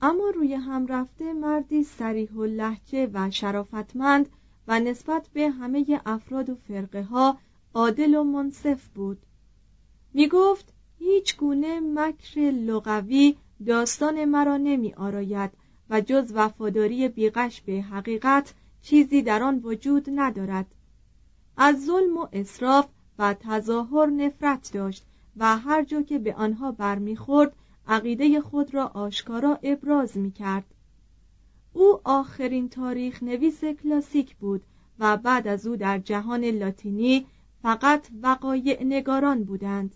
اما 0.02 0.30
روی 0.30 0.54
هم 0.54 0.88
رفته 0.88 1.34
مردی 1.34 1.84
سریح 1.84 2.32
و 2.32 2.46
لحجه 2.46 3.10
و 3.14 3.32
شرافتمند 3.32 4.30
و 4.68 4.80
نسبت 4.80 5.28
به 5.34 5.50
همه 5.50 6.02
افراد 6.06 6.50
و 6.50 6.56
فرقه 6.56 7.04
ها 7.04 7.38
عادل 7.74 8.16
و 8.16 8.24
منصف 8.24 8.88
بود 8.88 9.18
می 10.14 10.28
گفت 10.28 10.74
هیچ 11.00 11.38
گونه 11.38 11.80
مکر 11.80 12.42
لغوی 12.42 13.36
داستان 13.66 14.26
مرا 14.26 14.58
نمی 14.58 14.94
آراید 14.94 15.52
و 15.90 16.02
جز 16.02 16.32
وفاداری 16.36 17.08
بیغش 17.08 17.62
به 17.62 17.82
حقیقت 17.82 18.54
چیزی 18.84 19.22
در 19.22 19.44
آن 19.44 19.60
وجود 19.64 20.06
ندارد 20.16 20.66
از 21.58 21.86
ظلم 21.86 22.18
و 22.18 22.28
اصراف 22.34 22.88
و 23.20 23.34
تظاهر 23.40 24.06
نفرت 24.06 24.72
داشت 24.74 25.06
و 25.38 25.58
هر 25.58 25.84
جا 25.84 26.02
که 26.02 26.20
به 26.20 26.36
آنها 26.36 26.72
برمیخورد 26.72 27.56
عقیده 27.88 28.42
خود 28.42 28.74
را 28.74 28.88
آشکارا 28.88 29.60
ابراز 29.64 30.18
می 30.18 30.32
کرد. 30.32 30.66
او 31.74 32.00
آخرین 32.04 32.70
تاریخ 32.70 33.24
نویس 33.24 33.66
کلاسیک 33.66 34.36
بود 34.36 34.64
و 35.00 35.18
بعد 35.18 35.48
از 35.48 35.68
او 35.68 35.76
در 35.76 36.00
جهان 36.00 36.46
لاتینی 36.46 37.26
فقط 37.62 38.08
وقایع 38.22 38.84
نگاران 38.84 39.44
بودند 39.44 39.96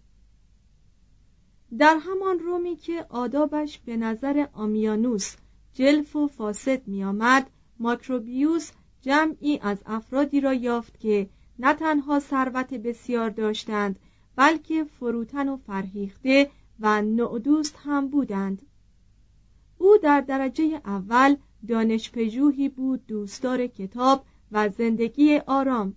در 1.78 1.97
همان 2.02 2.39
رومی 2.39 2.76
که 2.76 3.06
آدابش 3.10 3.80
به 3.80 3.97
نظر 3.97 4.47
آمیانوس 4.54 5.36
جلف 5.73 6.15
و 6.15 6.28
فاسد 6.28 6.88
می 6.88 7.04
آمد 7.04 7.50
ماکروبیوس 7.79 8.71
جمعی 9.01 9.59
از 9.61 9.77
افرادی 9.85 10.41
را 10.41 10.53
یافت 10.53 10.99
که 10.99 11.29
نه 11.59 11.73
تنها 11.73 12.19
ثروت 12.19 12.73
بسیار 12.73 13.29
داشتند 13.29 13.99
بلکه 14.35 14.83
فروتن 14.83 15.49
و 15.49 15.57
فرهیخته 15.57 16.49
و 16.79 17.01
نعدوست 17.01 17.75
هم 17.83 18.07
بودند. 18.07 18.61
او 19.77 19.97
در 19.97 20.21
درجه 20.21 20.81
اول 20.85 21.35
دانشپژوهی 21.67 22.69
بود 22.69 23.05
دوستدار 23.05 23.67
کتاب 23.67 24.25
و 24.51 24.69
زندگی 24.69 25.37
آرام. 25.37 25.93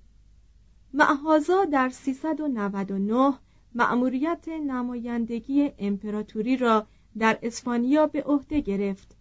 معهازا 0.95 1.65
در 1.65 1.89
399 1.89 3.35
مأموریت 3.75 4.49
نمایندگی 4.49 5.73
امپراتوری 5.79 6.57
را 6.57 6.87
در 7.19 7.39
اسپانیا 7.43 8.07
به 8.07 8.23
عهده 8.23 8.61
گرفت. 8.61 9.17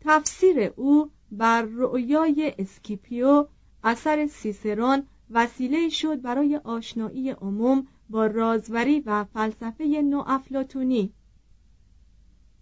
تفسیر 0.00 0.72
او 0.76 1.10
بر 1.32 1.62
رؤیای 1.62 2.54
اسکیپیو 2.58 3.46
اثر 3.84 4.26
سیسرون 4.26 5.02
وسیله 5.30 5.88
شد 5.88 6.20
برای 6.22 6.56
آشنایی 6.56 7.30
عموم 7.30 7.86
با 8.10 8.26
رازوری 8.26 9.00
و 9.00 9.24
فلسفه 9.24 9.84
نوافلاتونی. 9.84 11.12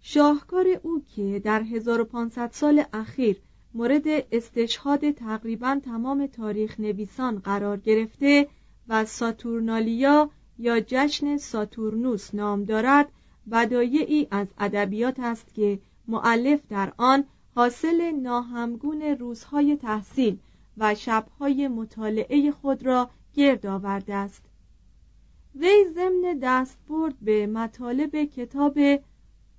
شاهکار 0.01 0.65
او 0.83 1.03
که 1.15 1.41
در 1.43 1.61
1500 1.61 2.51
سال 2.51 2.83
اخیر 2.93 3.41
مورد 3.73 4.03
استشهاد 4.31 5.11
تقریبا 5.11 5.79
تمام 5.85 6.27
تاریخ 6.27 6.79
نویسان 6.79 7.39
قرار 7.39 7.77
گرفته 7.77 8.47
و 8.87 9.05
ساتورنالیا 9.05 10.29
یا 10.59 10.79
جشن 10.79 11.37
ساتورنوس 11.37 12.35
نام 12.35 12.63
دارد 12.63 13.11
بدایعی 13.51 14.27
از 14.31 14.47
ادبیات 14.57 15.19
است 15.19 15.53
که 15.53 15.79
معلف 16.07 16.59
در 16.69 16.93
آن 16.97 17.25
حاصل 17.55 18.11
ناهمگون 18.11 19.01
روزهای 19.01 19.75
تحصیل 19.75 20.37
و 20.77 20.95
شبهای 20.95 21.67
مطالعه 21.67 22.51
خود 22.51 22.85
را 22.85 23.09
گرد 23.33 23.65
آورده 23.65 24.13
است. 24.13 24.43
وی 25.55 25.85
ضمن 25.95 26.39
دستبرد 26.41 27.15
به 27.21 27.47
مطالب 27.47 28.23
کتاب 28.23 28.77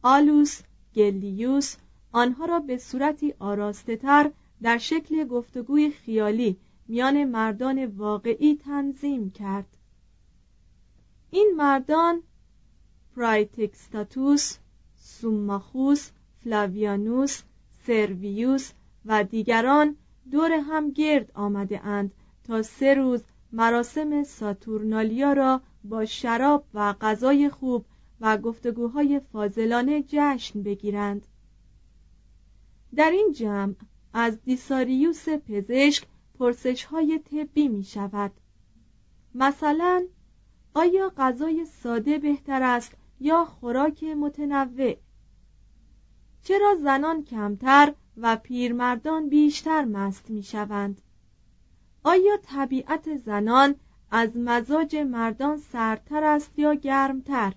آلوس 0.03 0.61
گلیوس 0.95 1.77
آنها 2.13 2.45
را 2.45 2.61
به 2.61 2.79
صورتی 2.79 3.35
آراسته 3.39 3.97
تر 3.97 4.31
در 4.63 4.79
شکل 4.79 5.25
گفتگوی 5.25 5.91
خیالی 5.91 6.57
میان 6.89 7.25
مردان 7.25 7.87
واقعی 7.87 8.57
تنظیم 8.57 9.31
کرد. 9.31 9.77
این 11.31 11.53
مردان 11.57 12.23
پرایتکستاتوس 13.17 14.57
سوماخوس 14.97 16.11
فلاویانوس 16.45 17.43
سرویوس 17.87 18.73
و 19.05 19.25
دیگران 19.25 19.97
دور 20.31 20.53
هم 20.53 20.91
گرد 20.91 21.33
آمده 21.35 21.87
اند 21.87 22.15
تا 22.45 22.63
سه 22.63 22.95
روز 22.95 23.23
مراسم 23.53 24.23
ساتورنالیا 24.23 25.33
را 25.33 25.61
با 25.85 26.05
شراب 26.05 26.65
و 26.75 26.93
غذای 26.93 27.49
خوب 27.49 27.85
و 28.21 28.39
گفتگوهای 28.39 29.21
فاضلانه 29.33 30.05
جشن 30.09 30.63
بگیرند. 30.63 31.27
در 32.95 33.11
این 33.11 33.33
جمع 33.33 33.75
از 34.13 34.43
دیساریوس 34.43 35.29
پزشک 35.29 36.07
پرسش 36.39 36.85
های 36.85 37.19
طبی 37.19 37.69
می 37.69 37.85
شود 37.85 38.33
مثلا 39.35 40.07
آیا 40.75 41.13
غذای 41.17 41.65
ساده 41.65 42.19
بهتر 42.19 42.63
است 42.63 42.97
یا 43.21 43.45
خوراک 43.45 44.05
متنوع؟ 44.05 44.95
چرا 46.45 46.75
زنان 46.83 47.25
کمتر 47.25 47.95
و 48.17 48.37
پیرمردان 48.37 49.29
بیشتر 49.29 49.85
مست 49.85 50.31
می 50.31 50.43
شوند 50.43 51.01
آیا 52.05 52.37
طبیعت 52.43 53.17
زنان 53.17 53.75
از 54.11 54.37
مزاج 54.37 54.97
مردان 54.97 55.57
سردتر 55.57 56.25
است 56.25 56.59
یا 56.59 56.75
گرمتر؟ 56.75 57.53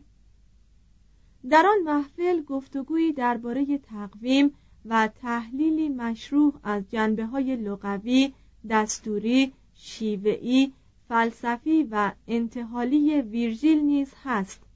در 1.49 1.65
آن 1.65 1.83
محفل 1.83 2.41
گفتگویی 2.41 3.13
درباره 3.13 3.77
تقویم 3.77 4.53
و 4.85 5.07
تحلیلی 5.07 5.89
مشروع 5.89 6.53
از 6.63 6.83
جنبه 6.89 7.25
های 7.25 7.55
لغوی، 7.55 8.33
دستوری، 8.69 9.53
شیوعی، 9.73 10.73
فلسفی 11.07 11.83
و 11.83 12.11
انتحالی 12.27 13.21
ویرژیل 13.21 13.79
نیز 13.79 14.13
هست. 14.23 14.66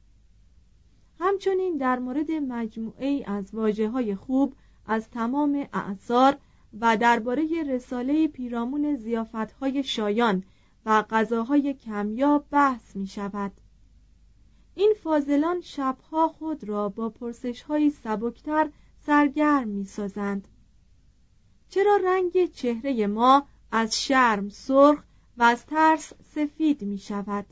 همچنین 1.24 1.78
در 1.78 2.00
مورد 2.00 2.32
مجموعه 2.32 3.24
از 3.28 3.54
واجه 3.54 3.90
های 3.90 4.16
خوب 4.16 4.56
از 4.86 5.10
تمام 5.10 5.68
اعثار 5.74 6.38
و 6.80 6.98
درباره 6.98 7.64
رساله 7.64 8.28
پیرامون 8.28 8.98
های 9.62 9.84
شایان 9.84 10.44
و 10.86 11.02
غذاهای 11.10 11.74
کمیاب 11.74 12.46
بحث 12.52 12.96
می 12.96 13.08
شود 13.08 13.52
این 14.76 14.94
فاضلان 15.04 15.62
شبها 15.62 16.28
خود 16.28 16.64
را 16.64 16.90
با 16.90 17.10
پرسش 17.10 17.62
های 17.62 17.90
سبکتر 17.90 18.70
سرگرم 19.06 19.68
می 19.68 19.86
سازند 19.86 20.48
چرا 21.70 22.00
رنگ 22.04 22.52
چهره 22.52 23.08
ما 23.08 23.48
از 23.72 24.02
شرم 24.02 24.50
سرخ 24.50 25.04
و 25.38 25.44
از 25.44 25.66
ترس 25.66 26.14
سفید 26.24 26.82
می 26.82 26.98
شود 26.98 27.46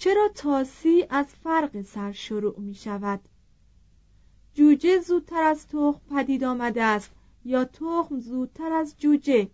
چرا 0.00 0.28
تاسی 0.34 1.06
از 1.10 1.26
فرق 1.26 1.82
سر 1.82 2.12
شروع 2.12 2.60
می 2.60 2.74
شود 2.74 3.20
جوجه 4.54 5.00
زودتر 5.00 5.42
از 5.42 5.66
تخم 5.66 6.00
پدید 6.10 6.44
آمده 6.44 6.82
است 6.82 7.10
یا 7.44 7.64
تخم 7.64 8.20
زودتر 8.20 8.72
از 8.72 8.94
جوجه 8.98 9.48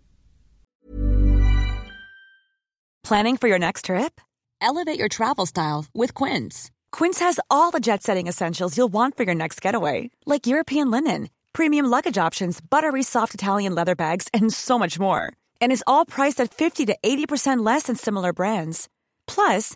Planning 3.03 3.37
for 3.37 3.49
your 3.49 3.59
next 3.59 3.85
trip? 3.89 4.13
Elevate 4.61 4.97
your 4.97 5.09
travel 5.09 5.45
style 5.45 5.85
with 5.93 6.13
Quince. 6.13 6.71
Quince 6.97 7.19
has 7.19 7.37
all 7.51 7.69
the 7.69 7.81
jet-setting 7.81 8.27
essentials 8.27 8.77
you'll 8.77 8.93
want 8.99 9.17
for 9.17 9.23
your 9.23 9.35
next 9.35 9.61
getaway, 9.61 10.09
like 10.25 10.47
European 10.47 10.89
linen, 10.89 11.29
premium 11.51 11.85
luggage 11.85 12.17
options, 12.17 12.61
buttery 12.61 13.03
soft 13.03 13.33
Italian 13.33 13.75
leather 13.75 13.95
bags, 13.95 14.29
and 14.33 14.53
so 14.53 14.79
much 14.79 14.97
more. 14.99 15.23
And 15.59 15.69
is 15.71 15.83
all 15.85 16.05
priced 16.05 16.39
at 16.39 16.53
50 16.53 16.85
to 16.85 16.95
80% 17.03 17.65
less 17.65 17.83
than 17.83 17.97
similar 17.97 18.31
brands. 18.31 18.87
Plus, 19.27 19.75